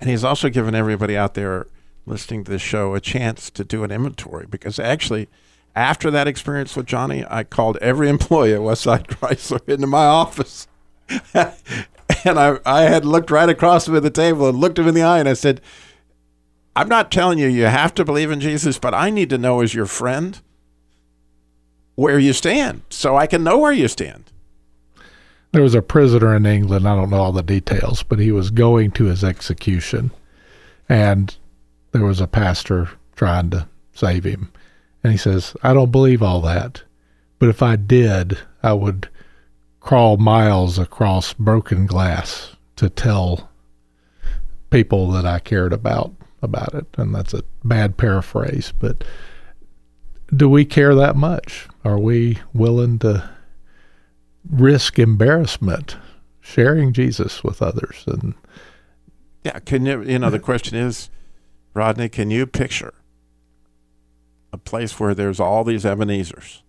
And 0.00 0.08
he's 0.08 0.24
also 0.24 0.48
given 0.48 0.74
everybody 0.74 1.14
out 1.14 1.34
there 1.34 1.66
listening 2.06 2.44
to 2.44 2.50
this 2.50 2.62
show 2.62 2.94
a 2.94 3.00
chance 3.00 3.50
to 3.50 3.64
do 3.64 3.84
an 3.84 3.90
inventory 3.90 4.46
because 4.48 4.78
actually, 4.78 5.28
after 5.80 6.10
that 6.10 6.28
experience 6.28 6.76
with 6.76 6.86
Johnny, 6.86 7.24
I 7.28 7.42
called 7.42 7.78
every 7.78 8.08
employee 8.08 8.52
at 8.52 8.60
Westside 8.60 9.06
Chrysler 9.06 9.66
into 9.66 9.86
my 9.86 10.04
office. 10.04 10.68
and 11.34 12.38
I, 12.38 12.58
I 12.66 12.82
had 12.82 13.04
looked 13.04 13.30
right 13.30 13.48
across 13.48 13.88
at 13.88 14.02
the 14.02 14.10
table 14.10 14.48
and 14.48 14.58
looked 14.58 14.78
him 14.78 14.86
in 14.86 14.94
the 14.94 15.02
eye 15.02 15.18
and 15.18 15.28
I 15.28 15.32
said, 15.32 15.60
I'm 16.76 16.88
not 16.88 17.10
telling 17.10 17.38
you 17.38 17.48
you 17.48 17.64
have 17.64 17.94
to 17.94 18.04
believe 18.04 18.30
in 18.30 18.40
Jesus, 18.40 18.78
but 18.78 18.94
I 18.94 19.10
need 19.10 19.30
to 19.30 19.38
know 19.38 19.60
as 19.60 19.74
your 19.74 19.86
friend 19.86 20.40
where 21.94 22.18
you 22.18 22.32
stand 22.32 22.82
so 22.90 23.16
I 23.16 23.26
can 23.26 23.42
know 23.42 23.58
where 23.58 23.72
you 23.72 23.88
stand. 23.88 24.24
There 25.52 25.62
was 25.62 25.74
a 25.74 25.82
prisoner 25.82 26.36
in 26.36 26.46
England, 26.46 26.86
I 26.86 26.94
don't 26.94 27.10
know 27.10 27.22
all 27.22 27.32
the 27.32 27.42
details, 27.42 28.02
but 28.02 28.18
he 28.18 28.30
was 28.30 28.50
going 28.50 28.92
to 28.92 29.06
his 29.06 29.24
execution 29.24 30.12
and 30.88 31.34
there 31.92 32.04
was 32.04 32.20
a 32.20 32.26
pastor 32.26 32.90
trying 33.16 33.50
to 33.50 33.66
save 33.92 34.24
him. 34.24 34.52
And 35.02 35.12
he 35.12 35.18
says, 35.18 35.54
I 35.62 35.72
don't 35.72 35.92
believe 35.92 36.22
all 36.22 36.40
that, 36.42 36.82
but 37.38 37.48
if 37.48 37.62
I 37.62 37.76
did, 37.76 38.38
I 38.62 38.74
would 38.74 39.08
crawl 39.80 40.18
miles 40.18 40.78
across 40.78 41.32
broken 41.32 41.86
glass 41.86 42.54
to 42.76 42.90
tell 42.90 43.50
people 44.70 45.10
that 45.10 45.26
I 45.26 45.38
cared 45.38 45.72
about 45.72 46.14
about 46.42 46.74
it. 46.74 46.86
And 46.96 47.14
that's 47.14 47.34
a 47.34 47.44
bad 47.64 47.96
paraphrase, 47.96 48.72
but 48.78 49.04
do 50.34 50.48
we 50.48 50.64
care 50.64 50.94
that 50.94 51.16
much? 51.16 51.68
Are 51.84 51.98
we 51.98 52.38
willing 52.52 52.98
to 53.00 53.28
risk 54.48 54.98
embarrassment 54.98 55.96
sharing 56.40 56.92
Jesus 56.92 57.42
with 57.44 57.60
others? 57.60 58.04
And 58.06 58.34
yeah, 59.44 59.58
can 59.58 59.86
you, 59.86 60.02
you 60.02 60.18
know, 60.18 60.30
the 60.30 60.38
question 60.38 60.78
is, 60.78 61.10
Rodney, 61.74 62.08
can 62.08 62.30
you 62.30 62.46
picture 62.46 62.94
a 64.52 64.58
place 64.58 64.98
where 64.98 65.14
there's 65.14 65.40
all 65.40 65.64
these 65.64 65.84
Ebenezers 65.84 66.62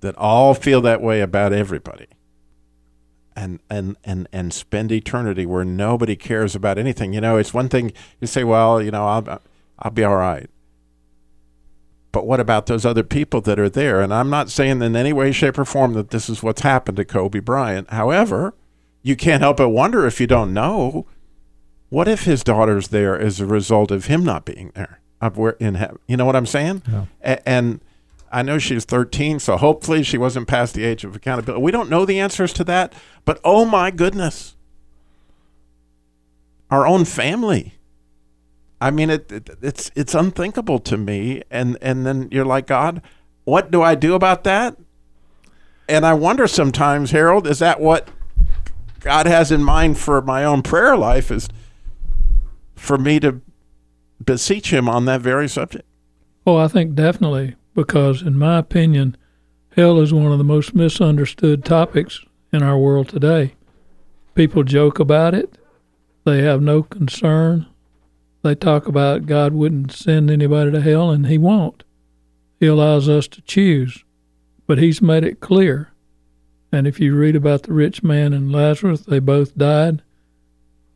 that 0.00 0.16
all 0.16 0.54
feel 0.54 0.80
that 0.82 1.00
way 1.00 1.20
about 1.20 1.52
everybody? 1.52 2.06
and 3.36 3.60
and 3.68 3.96
and 4.04 4.28
and 4.32 4.52
spend 4.52 4.92
eternity 4.92 5.46
where 5.46 5.64
nobody 5.64 6.16
cares 6.16 6.54
about 6.54 6.78
anything. 6.78 7.12
You 7.12 7.20
know, 7.20 7.36
it's 7.36 7.54
one 7.54 7.68
thing 7.68 7.92
you 8.20 8.26
say, 8.26 8.44
well, 8.44 8.80
you 8.82 8.90
know, 8.90 9.06
I'll 9.06 9.40
I'll 9.78 9.90
be 9.90 10.04
all 10.04 10.16
right. 10.16 10.48
But 12.12 12.26
what 12.26 12.38
about 12.38 12.66
those 12.66 12.86
other 12.86 13.02
people 13.02 13.40
that 13.40 13.58
are 13.58 13.68
there? 13.68 14.00
And 14.00 14.14
I'm 14.14 14.30
not 14.30 14.48
saying 14.48 14.82
in 14.82 14.94
any 14.94 15.12
way, 15.12 15.32
shape, 15.32 15.58
or 15.58 15.64
form 15.64 15.94
that 15.94 16.10
this 16.10 16.28
is 16.28 16.44
what's 16.44 16.60
happened 16.60 16.96
to 16.98 17.04
Kobe 17.04 17.40
Bryant. 17.40 17.90
However, 17.90 18.54
you 19.02 19.16
can't 19.16 19.42
help 19.42 19.56
but 19.56 19.70
wonder 19.70 20.06
if 20.06 20.20
you 20.20 20.28
don't 20.28 20.54
know, 20.54 21.06
what 21.88 22.06
if 22.06 22.22
his 22.22 22.44
daughter's 22.44 22.88
there 22.88 23.18
as 23.18 23.40
a 23.40 23.46
result 23.46 23.90
of 23.90 24.06
him 24.06 24.22
not 24.22 24.44
being 24.44 24.70
there? 24.76 25.00
In 25.60 25.74
heaven, 25.74 25.98
you 26.06 26.16
know 26.16 26.24
what 26.24 26.36
I'm 26.36 26.46
saying? 26.46 26.82
Yeah. 26.90 27.40
And 27.46 27.80
I 28.30 28.42
know 28.42 28.58
she's 28.58 28.84
13, 28.84 29.38
so 29.38 29.56
hopefully 29.56 30.02
she 30.02 30.18
wasn't 30.18 30.48
past 30.48 30.74
the 30.74 30.84
age 30.84 31.04
of 31.04 31.14
accountability. 31.14 31.62
We 31.62 31.70
don't 31.70 31.88
know 31.88 32.04
the 32.04 32.18
answers 32.18 32.52
to 32.54 32.64
that, 32.64 32.92
but 33.24 33.40
oh 33.44 33.64
my 33.64 33.90
goodness, 33.90 34.56
our 36.70 36.86
own 36.86 37.04
family. 37.04 37.74
I 38.80 38.90
mean, 38.90 39.08
it, 39.08 39.30
it, 39.30 39.50
it's 39.62 39.90
it's 39.94 40.14
unthinkable 40.14 40.78
to 40.80 40.96
me. 40.96 41.42
And 41.50 41.78
and 41.80 42.04
then 42.04 42.28
you're 42.30 42.44
like, 42.44 42.66
God, 42.66 43.00
what 43.44 43.70
do 43.70 43.82
I 43.82 43.94
do 43.94 44.14
about 44.14 44.44
that? 44.44 44.76
And 45.88 46.04
I 46.04 46.14
wonder 46.14 46.46
sometimes, 46.46 47.12
Harold, 47.12 47.46
is 47.46 47.60
that 47.60 47.80
what 47.80 48.08
God 49.00 49.26
has 49.26 49.52
in 49.52 49.62
mind 49.62 49.98
for 49.98 50.20
my 50.20 50.44
own 50.44 50.62
prayer 50.62 50.96
life? 50.96 51.30
Is 51.30 51.48
for 52.74 52.98
me 52.98 53.20
to 53.20 53.40
beseech 54.24 54.72
Him 54.72 54.88
on 54.88 55.04
that 55.06 55.20
very 55.20 55.48
subject? 55.48 55.86
Oh, 56.46 56.56
I 56.56 56.68
think 56.68 56.94
definitely 56.94 57.56
because, 57.74 58.22
in 58.22 58.38
my 58.38 58.58
opinion, 58.58 59.16
hell 59.76 60.00
is 60.00 60.12
one 60.12 60.32
of 60.32 60.38
the 60.38 60.44
most 60.44 60.74
misunderstood 60.74 61.64
topics 61.64 62.20
in 62.52 62.62
our 62.62 62.78
world 62.78 63.08
today. 63.08 63.54
People 64.34 64.62
joke 64.62 64.98
about 64.98 65.34
it, 65.34 65.58
they 66.24 66.42
have 66.42 66.62
no 66.62 66.82
concern. 66.82 67.66
They 68.42 68.54
talk 68.54 68.86
about 68.86 69.26
God 69.26 69.52
wouldn't 69.52 69.92
send 69.92 70.30
anybody 70.30 70.70
to 70.72 70.80
hell, 70.80 71.10
and 71.10 71.26
He 71.26 71.38
won't. 71.38 71.84
He 72.60 72.66
allows 72.66 73.08
us 73.08 73.28
to 73.28 73.42
choose, 73.42 74.04
but 74.66 74.78
He's 74.78 75.02
made 75.02 75.24
it 75.24 75.40
clear. 75.40 75.92
And 76.72 76.86
if 76.86 76.98
you 76.98 77.14
read 77.14 77.36
about 77.36 77.64
the 77.64 77.72
rich 77.72 78.02
man 78.02 78.32
and 78.32 78.50
Lazarus, 78.50 79.02
they 79.02 79.18
both 79.18 79.56
died, 79.56 80.02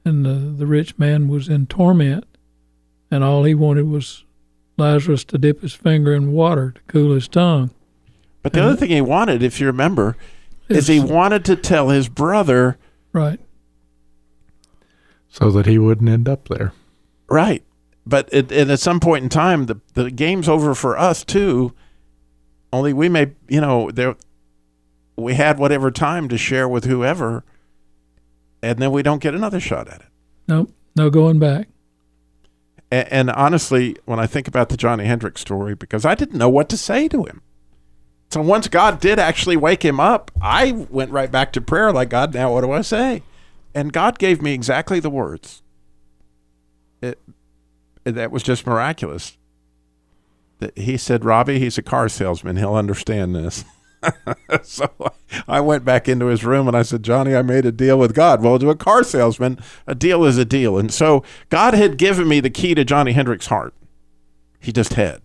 and 0.05 0.25
the, 0.25 0.55
the 0.57 0.67
rich 0.67 0.99
man 0.99 1.29
was 1.29 1.49
in 1.49 1.67
torment, 1.67 2.25
and 3.11 3.25
all 3.25 3.45
he 3.45 3.55
wanted 3.55 3.89
was 3.89 4.25
Lazarus 4.77 5.25
to 5.25 5.39
dip 5.39 5.63
his 5.63 5.75
finger 5.75 6.15
in 6.15 6.33
water 6.33 6.73
to 6.73 6.81
cool 6.89 7.15
his 7.15 7.29
tongue. 7.29 7.71
But 8.43 8.53
the 8.53 8.61
and, 8.61 8.69
other 8.69 8.77
thing 8.77 8.91
he 8.91 9.01
wanted, 9.01 9.43
if 9.43 9.61
you 9.61 9.67
remember, 9.67 10.17
is 10.69 10.87
he 10.87 11.01
wanted 11.01 11.45
to 11.47 11.57
tell 11.57 11.89
his 11.89 12.09
brother. 12.09 12.79
Right. 13.13 13.41
So 15.29 15.51
that 15.51 15.67
he 15.67 15.79
wouldn't 15.79 16.09
end 16.09 16.29
up 16.29 16.49
there. 16.49 16.73
Right. 17.29 17.65
But 18.07 18.29
it, 18.33 18.51
and 18.53 18.71
at 18.71 18.81
some 18.81 19.01
point 19.01 19.25
in 19.25 19.29
time, 19.29 19.67
the, 19.67 19.81
the 19.95 20.11
game's 20.11 20.49
over 20.49 20.75
for 20.75 20.97
us 20.97 21.25
too. 21.25 21.75
Only 22.73 22.93
we 22.93 23.09
may, 23.09 23.33
you 23.49 23.61
know, 23.61 23.91
there 23.91 24.15
we 25.17 25.35
had 25.35 25.59
whatever 25.59 25.91
time 25.91 26.29
to 26.29 26.39
share 26.39 26.69
with 26.69 26.85
whoever, 26.85 27.45
and 28.63 28.79
then 28.79 28.93
we 28.93 29.03
don't 29.03 29.21
get 29.21 29.35
another 29.35 29.59
shot 29.61 29.89
at 29.89 30.01
it. 30.01 30.07
Nope, 30.47 30.73
no 30.95 31.11
going 31.11 31.39
back. 31.39 31.69
And, 32.91 33.13
and, 33.13 33.31
honestly, 33.31 33.97
when 34.07 34.19
I 34.19 34.27
think 34.27 34.49
about 34.49 34.71
the 34.71 34.77
Johnny 34.77 35.05
Hendricks 35.05 35.41
story, 35.41 35.75
because 35.75 36.05
I 36.05 36.15
didn't 36.15 36.39
know 36.39 36.49
what 36.49 36.69
to 36.71 36.77
say 36.77 37.09
to 37.09 37.25
him. 37.25 37.43
So 38.31 38.43
once 38.43 38.69
God 38.69 39.01
did 39.01 39.19
actually 39.19 39.57
wake 39.57 39.85
him 39.85 40.01
up, 40.01 40.31
I 40.41 40.73
went 40.73 41.11
right 41.11 41.31
back 41.31 41.53
to 41.53 41.61
prayer 41.61 41.93
like, 41.93 42.11
God, 42.11 42.35
now 42.35 42.53
what 42.53 42.63
do 42.63 42.73
I 42.73 42.83
say? 42.83 43.23
And 43.75 43.93
God 43.93 44.19
gave 44.19 44.43
me 44.43 44.53
exactly 44.53 45.01
the 45.01 45.11
words. 45.11 45.63
It, 47.01 47.19
that 48.05 48.31
was 48.31 48.43
just 48.43 48.67
miraculous. 48.67 49.37
That 50.59 50.77
he 50.77 50.97
said, 50.97 51.25
Robbie, 51.25 51.59
he's 51.59 51.79
a 51.79 51.83
car 51.83 52.09
salesman. 52.09 52.57
He'll 52.57 52.75
understand 52.75 53.35
this. 53.35 53.65
so 54.63 54.91
I 55.47 55.61
went 55.61 55.85
back 55.85 56.09
into 56.09 56.27
his 56.27 56.45
room 56.45 56.69
and 56.69 56.77
I 56.77 56.83
said, 56.83 57.03
Johnny, 57.03 57.35
I 57.35 57.43
made 57.43 57.67
a 57.67 57.73
deal 57.73 57.99
with 57.99 58.15
God. 58.15 58.43
Well, 58.43 58.59
to 58.59 58.71
a 58.71 58.77
car 58.77 59.03
salesman, 59.03 59.59
a 59.87 59.95
deal 59.95 60.25
is 60.25 60.39
a 60.39 60.45
deal. 60.45 60.79
And 60.79 60.93
so 60.93 61.25
God 61.49 61.75
had 61.75 61.99
given 61.99 62.29
me 62.29 62.41
the 62.41 62.51
key 62.51 62.75
to 62.75 62.85
Johnny 62.85 63.13
Hendricks' 63.13 63.47
heart. 63.47 63.75
He 64.61 64.73
just 64.73 64.95
had. 64.95 65.21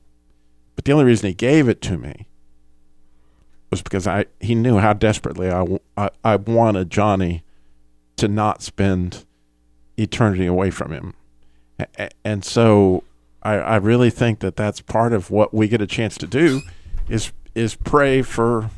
But 0.76 0.86
the 0.86 0.92
only 0.92 1.06
reason 1.06 1.28
he 1.28 1.34
gave 1.34 1.68
it 1.68 1.82
to 1.84 1.98
me 1.98 2.28
was 3.70 3.82
because 3.82 4.06
I 4.06 4.26
he 4.40 4.54
knew 4.54 4.78
how 4.78 4.94
desperately 4.94 5.50
I, 5.50 5.80
I, 5.98 6.10
I 6.24 6.36
wanted 6.36 6.90
Johnny 6.90 7.44
to 8.18 8.28
not 8.28 8.62
spend 8.62 9.26
eternity 9.98 10.46
away 10.46 10.70
from 10.70 10.92
him. 10.92 11.14
And 12.24 12.46
so 12.46 13.04
I, 13.42 13.56
I 13.56 13.76
really 13.78 14.10
think 14.10 14.40
that 14.40 14.56
that's 14.56 14.82
part 14.82 15.14
of 15.14 15.32
what 15.32 15.54
we 15.54 15.68
get 15.68 15.82
a 15.82 15.88
chance 15.88 16.18
to 16.20 16.28
do 16.28 16.62
is 17.10 17.32
is 17.56 17.76
pray 17.76 18.22
for 18.22 18.70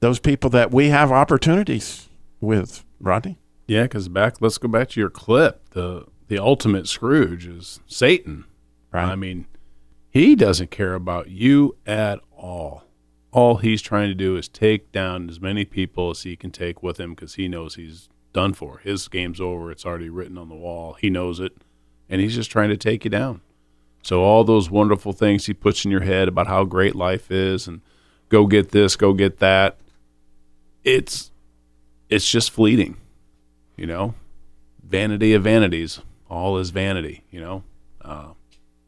those 0.00 0.18
people 0.18 0.50
that 0.50 0.70
we 0.72 0.88
have 0.88 1.12
opportunities 1.12 2.08
with, 2.40 2.84
Rodney. 2.98 3.38
Yeah, 3.66 3.84
because 3.84 4.08
back, 4.08 4.40
let's 4.40 4.58
go 4.58 4.68
back 4.68 4.88
to 4.90 5.00
your 5.00 5.10
clip. 5.10 5.70
The 5.70 6.06
the 6.28 6.38
ultimate 6.38 6.88
Scrooge 6.88 7.46
is 7.46 7.80
Satan. 7.86 8.44
Right. 8.92 9.04
I 9.04 9.16
mean, 9.16 9.46
he 10.08 10.34
doesn't 10.34 10.70
care 10.70 10.94
about 10.94 11.28
you 11.28 11.76
at 11.86 12.20
all. 12.36 12.84
All 13.32 13.56
he's 13.56 13.82
trying 13.82 14.08
to 14.08 14.14
do 14.14 14.36
is 14.36 14.48
take 14.48 14.90
down 14.90 15.28
as 15.28 15.40
many 15.40 15.64
people 15.64 16.10
as 16.10 16.22
he 16.22 16.36
can 16.36 16.50
take 16.50 16.82
with 16.82 16.98
him 16.98 17.14
because 17.14 17.34
he 17.34 17.46
knows 17.46 17.76
he's 17.76 18.08
done 18.32 18.52
for. 18.54 18.78
His 18.78 19.06
game's 19.06 19.40
over. 19.40 19.70
It's 19.70 19.86
already 19.86 20.08
written 20.08 20.38
on 20.38 20.48
the 20.48 20.56
wall. 20.56 20.94
He 20.94 21.10
knows 21.10 21.38
it, 21.38 21.52
and 22.08 22.20
he's 22.20 22.34
just 22.34 22.50
trying 22.50 22.70
to 22.70 22.76
take 22.76 23.04
you 23.04 23.10
down. 23.10 23.40
So 24.02 24.22
all 24.22 24.44
those 24.44 24.70
wonderful 24.70 25.12
things 25.12 25.46
he 25.46 25.54
puts 25.54 25.84
in 25.84 25.90
your 25.90 26.00
head 26.00 26.28
about 26.28 26.46
how 26.46 26.64
great 26.64 26.96
life 26.96 27.30
is 27.30 27.68
and 27.68 27.80
go 28.28 28.46
get 28.46 28.70
this, 28.70 28.96
go 28.96 29.12
get 29.12 29.38
that. 29.38 29.78
It's 30.84 31.30
it's 32.08 32.28
just 32.30 32.50
fleeting, 32.50 32.96
you 33.76 33.86
know. 33.86 34.14
Vanity 34.82 35.34
of 35.34 35.44
vanities. 35.44 36.00
All 36.28 36.58
is 36.58 36.70
vanity, 36.70 37.22
you 37.30 37.40
know. 37.40 37.62
Uh, 38.00 38.30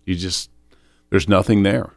you 0.05 0.15
just 0.15 0.51
there's 1.11 1.29
nothing 1.29 1.63
there. 1.63 1.93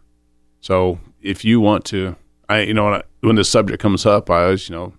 So 0.59 0.99
if 1.21 1.45
you 1.45 1.61
want 1.61 1.85
to, 1.85 2.15
I 2.49 2.61
you 2.61 2.73
know 2.73 2.85
when, 2.85 2.93
I, 2.95 3.03
when 3.21 3.35
this 3.35 3.49
subject 3.49 3.81
comes 3.81 4.05
up, 4.05 4.29
I 4.29 4.43
always 4.43 4.69
you 4.69 4.75
know 4.75 4.93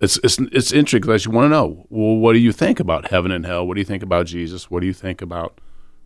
it's 0.00 0.18
it's 0.24 0.38
it's 0.38 0.72
interesting 0.72 1.02
because 1.02 1.24
you 1.24 1.30
want 1.30 1.46
to 1.46 1.48
know 1.50 1.86
well 1.88 2.16
what 2.16 2.32
do 2.32 2.40
you 2.40 2.52
think 2.52 2.80
about 2.80 3.10
heaven 3.10 3.30
and 3.30 3.46
hell? 3.46 3.66
What 3.66 3.74
do 3.74 3.80
you 3.80 3.86
think 3.86 4.02
about 4.02 4.26
Jesus? 4.26 4.70
What 4.70 4.80
do 4.80 4.86
you 4.86 4.92
think 4.92 5.22
about 5.22 5.60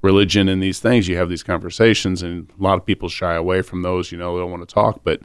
religion 0.07 0.49
and 0.49 0.62
these 0.62 0.81
things? 0.81 1.09
You 1.09 1.16
have 1.19 1.29
these 1.29 1.42
conversations, 1.42 2.23
and 2.23 2.51
a 2.59 2.62
lot 2.62 2.79
of 2.79 2.87
people 2.87 3.09
shy 3.09 3.35
away 3.35 3.61
from 3.61 3.83
those. 3.83 4.11
You 4.11 4.19
know, 4.19 4.35
they 4.35 4.42
don't 4.42 4.51
want 4.51 4.66
to 4.66 4.75
talk, 4.75 5.01
but 5.05 5.21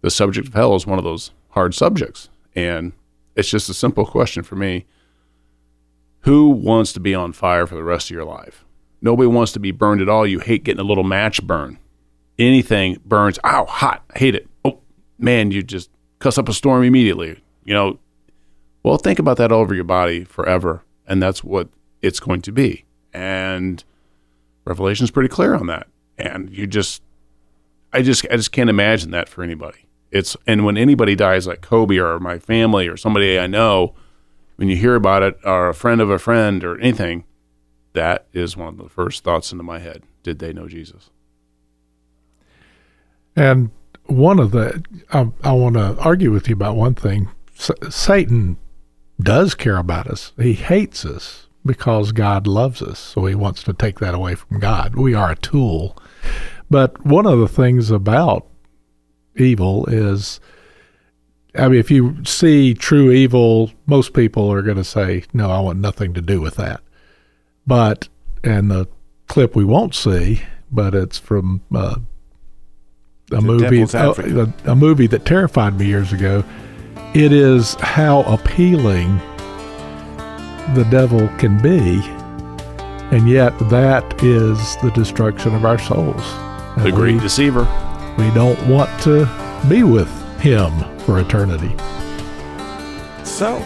the 0.00 0.10
subject 0.10 0.48
of 0.48 0.54
hell 0.54 0.74
is 0.74 0.86
one 0.86 0.98
of 0.98 1.04
those 1.04 1.30
hard 1.50 1.74
subjects, 1.74 2.28
and 2.54 2.92
it's 3.36 3.50
just 3.50 3.68
a 3.68 3.74
simple 3.74 4.06
question 4.06 4.42
for 4.42 4.56
me. 4.56 4.86
Who 6.20 6.50
wants 6.50 6.92
to 6.94 7.00
be 7.00 7.14
on 7.14 7.32
fire 7.32 7.66
for 7.66 7.76
the 7.76 7.84
rest 7.84 8.10
of 8.10 8.14
your 8.14 8.24
life? 8.24 8.64
Nobody 9.00 9.28
wants 9.28 9.52
to 9.52 9.60
be 9.60 9.70
burned 9.70 10.00
at 10.00 10.08
all. 10.08 10.26
You 10.26 10.40
hate 10.40 10.64
getting 10.64 10.80
a 10.80 10.88
little 10.88 11.04
match 11.04 11.46
burn. 11.46 11.78
Anything 12.38 12.98
burns, 13.04 13.38
ow, 13.44 13.64
hot, 13.66 14.02
hate 14.16 14.34
it. 14.34 14.48
Oh, 14.64 14.80
man, 15.18 15.50
you 15.52 15.62
just 15.62 15.90
cuss 16.18 16.38
up 16.38 16.48
a 16.48 16.52
storm 16.52 16.82
immediately. 16.82 17.40
You 17.64 17.74
know, 17.74 17.98
well, 18.82 18.98
think 18.98 19.18
about 19.18 19.36
that 19.36 19.52
all 19.52 19.60
over 19.60 19.74
your 19.74 19.84
body 19.84 20.24
forever, 20.24 20.82
and 21.06 21.22
that's 21.22 21.44
what 21.44 21.68
it's 22.02 22.20
going 22.20 22.42
to 22.42 22.52
be. 22.52 22.84
And 23.12 23.82
Revelation's 24.66 25.10
pretty 25.10 25.28
clear 25.28 25.54
on 25.54 25.66
that. 25.68 25.86
And 26.18 26.50
you 26.50 26.66
just, 26.66 27.02
I 27.92 28.02
just, 28.02 28.26
I 28.30 28.36
just 28.36 28.52
can't 28.52 28.68
imagine 28.68 29.10
that 29.12 29.28
for 29.28 29.42
anybody. 29.42 29.86
It's, 30.10 30.36
and 30.46 30.64
when 30.64 30.76
anybody 30.76 31.14
dies 31.14 31.46
like 31.46 31.60
Kobe 31.60 31.98
or 31.98 32.18
my 32.18 32.38
family 32.38 32.88
or 32.88 32.96
somebody 32.96 33.38
I 33.38 33.46
know, 33.46 33.94
when 34.56 34.68
you 34.68 34.76
hear 34.76 34.94
about 34.94 35.22
it, 35.22 35.38
or 35.44 35.68
a 35.68 35.74
friend 35.74 36.00
of 36.00 36.10
a 36.10 36.18
friend 36.18 36.64
or 36.64 36.78
anything, 36.80 37.24
that 37.92 38.26
is 38.32 38.56
one 38.56 38.68
of 38.68 38.78
the 38.78 38.88
first 38.88 39.22
thoughts 39.24 39.52
into 39.52 39.64
my 39.64 39.78
head. 39.78 40.02
Did 40.22 40.38
they 40.38 40.52
know 40.52 40.68
Jesus? 40.68 41.10
And 43.34 43.70
one 44.04 44.38
of 44.38 44.50
the, 44.50 44.82
I, 45.12 45.30
I 45.44 45.52
want 45.52 45.74
to 45.74 45.96
argue 46.00 46.32
with 46.32 46.48
you 46.48 46.54
about 46.54 46.76
one 46.76 46.94
thing. 46.94 47.28
S- 47.58 47.70
Satan 47.90 48.56
does 49.20 49.54
care 49.54 49.76
about 49.76 50.06
us. 50.06 50.32
He 50.38 50.54
hates 50.54 51.04
us 51.04 51.45
because 51.66 52.12
God 52.12 52.46
loves 52.46 52.80
us. 52.80 52.98
So 52.98 53.26
he 53.26 53.34
wants 53.34 53.62
to 53.64 53.72
take 53.72 53.98
that 54.00 54.14
away 54.14 54.34
from 54.34 54.60
God. 54.60 54.94
We 54.94 55.14
are 55.14 55.32
a 55.32 55.36
tool. 55.36 55.96
But 56.70 57.04
one 57.04 57.26
of 57.26 57.38
the 57.38 57.48
things 57.48 57.90
about 57.90 58.46
evil 59.36 59.86
is, 59.86 60.40
I 61.54 61.68
mean, 61.68 61.78
if 61.78 61.90
you 61.90 62.24
see 62.24 62.74
true 62.74 63.10
evil, 63.10 63.70
most 63.86 64.14
people 64.14 64.50
are 64.50 64.62
going 64.62 64.76
to 64.76 64.84
say, 64.84 65.24
no, 65.32 65.50
I 65.50 65.60
want 65.60 65.78
nothing 65.78 66.14
to 66.14 66.20
do 66.20 66.40
with 66.40 66.56
that. 66.56 66.80
But, 67.66 68.08
and 68.42 68.70
the 68.70 68.88
clip 69.26 69.54
we 69.54 69.64
won't 69.64 69.94
see, 69.94 70.42
but 70.70 70.94
it's 70.94 71.18
from 71.18 71.62
uh, 71.74 71.96
a 73.30 73.36
The 73.36 73.40
movie, 73.40 73.62
Devil's 73.62 73.94
Advocate. 73.94 74.36
a, 74.66 74.72
a 74.72 74.76
movie 74.76 75.06
that 75.08 75.24
terrified 75.24 75.78
me 75.78 75.86
years 75.86 76.12
ago. 76.12 76.44
It 77.14 77.32
is 77.32 77.74
how 77.74 78.22
appealing 78.22 79.20
the 80.74 80.84
devil 80.90 81.28
can 81.38 81.60
be, 81.60 82.00
and 83.14 83.28
yet 83.28 83.56
that 83.70 84.04
is 84.22 84.76
the 84.82 84.90
destruction 84.90 85.54
of 85.54 85.64
our 85.64 85.78
souls. 85.78 86.22
And 86.76 86.86
The 86.86 86.92
great 86.92 87.14
we- 87.14 87.20
deceiver. 87.20 87.66
We 88.18 88.30
don't 88.30 88.58
want 88.66 88.88
to 89.02 89.28
be 89.68 89.82
with 89.82 90.08
him 90.40 90.72
for 91.00 91.20
eternity. 91.20 91.74
So, 93.24 93.62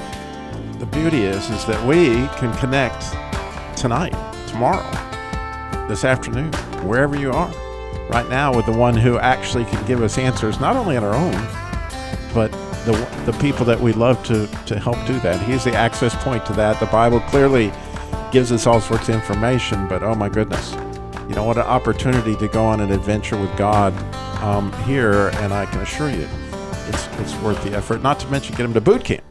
the 0.78 0.86
beauty 0.86 1.24
is, 1.24 1.48
is 1.50 1.64
that 1.66 1.84
we 1.86 2.26
can 2.38 2.52
connect 2.58 3.14
tonight, 3.76 4.14
tomorrow, 4.48 4.84
this 5.88 6.04
afternoon, 6.04 6.52
wherever 6.84 7.16
you 7.16 7.30
are, 7.32 7.50
right 8.10 8.28
now, 8.28 8.52
with 8.54 8.66
the 8.66 8.72
one 8.72 8.96
who 8.96 9.18
actually 9.18 9.64
can 9.66 9.84
give 9.86 10.02
us 10.02 10.18
answers, 10.18 10.58
not 10.58 10.74
only 10.76 10.96
on 10.96 11.04
our 11.04 11.14
own, 11.14 11.46
but 12.34 12.50
the 12.84 12.92
the 13.26 13.36
people 13.40 13.64
that 13.66 13.78
we 13.78 13.92
love 13.92 14.22
to 14.24 14.46
to 14.66 14.78
help 14.78 14.96
do 15.06 15.18
that. 15.20 15.40
He's 15.42 15.64
the 15.64 15.74
access 15.74 16.14
point 16.22 16.44
to 16.46 16.52
that. 16.54 16.80
The 16.80 16.86
Bible 16.86 17.20
clearly 17.20 17.72
gives 18.32 18.52
us 18.52 18.66
all 18.66 18.80
sorts 18.80 19.08
of 19.08 19.14
information, 19.14 19.88
but 19.88 20.02
oh 20.02 20.14
my 20.14 20.28
goodness, 20.28 20.72
you 21.28 21.34
know 21.34 21.44
what 21.44 21.56
an 21.56 21.64
opportunity 21.64 22.36
to 22.36 22.48
go 22.48 22.64
on 22.64 22.80
an 22.80 22.92
adventure 22.92 23.38
with 23.38 23.54
God 23.56 23.92
um, 24.42 24.72
here, 24.84 25.28
and 25.34 25.52
I 25.52 25.66
can 25.66 25.80
assure 25.80 26.10
you, 26.10 26.28
it's 26.88 27.06
it's 27.18 27.34
worth 27.42 27.62
the 27.64 27.76
effort. 27.76 28.02
Not 28.02 28.20
to 28.20 28.28
mention 28.28 28.56
get 28.56 28.64
him 28.64 28.74
to 28.74 28.80
boot 28.80 29.04
camp. 29.04 29.24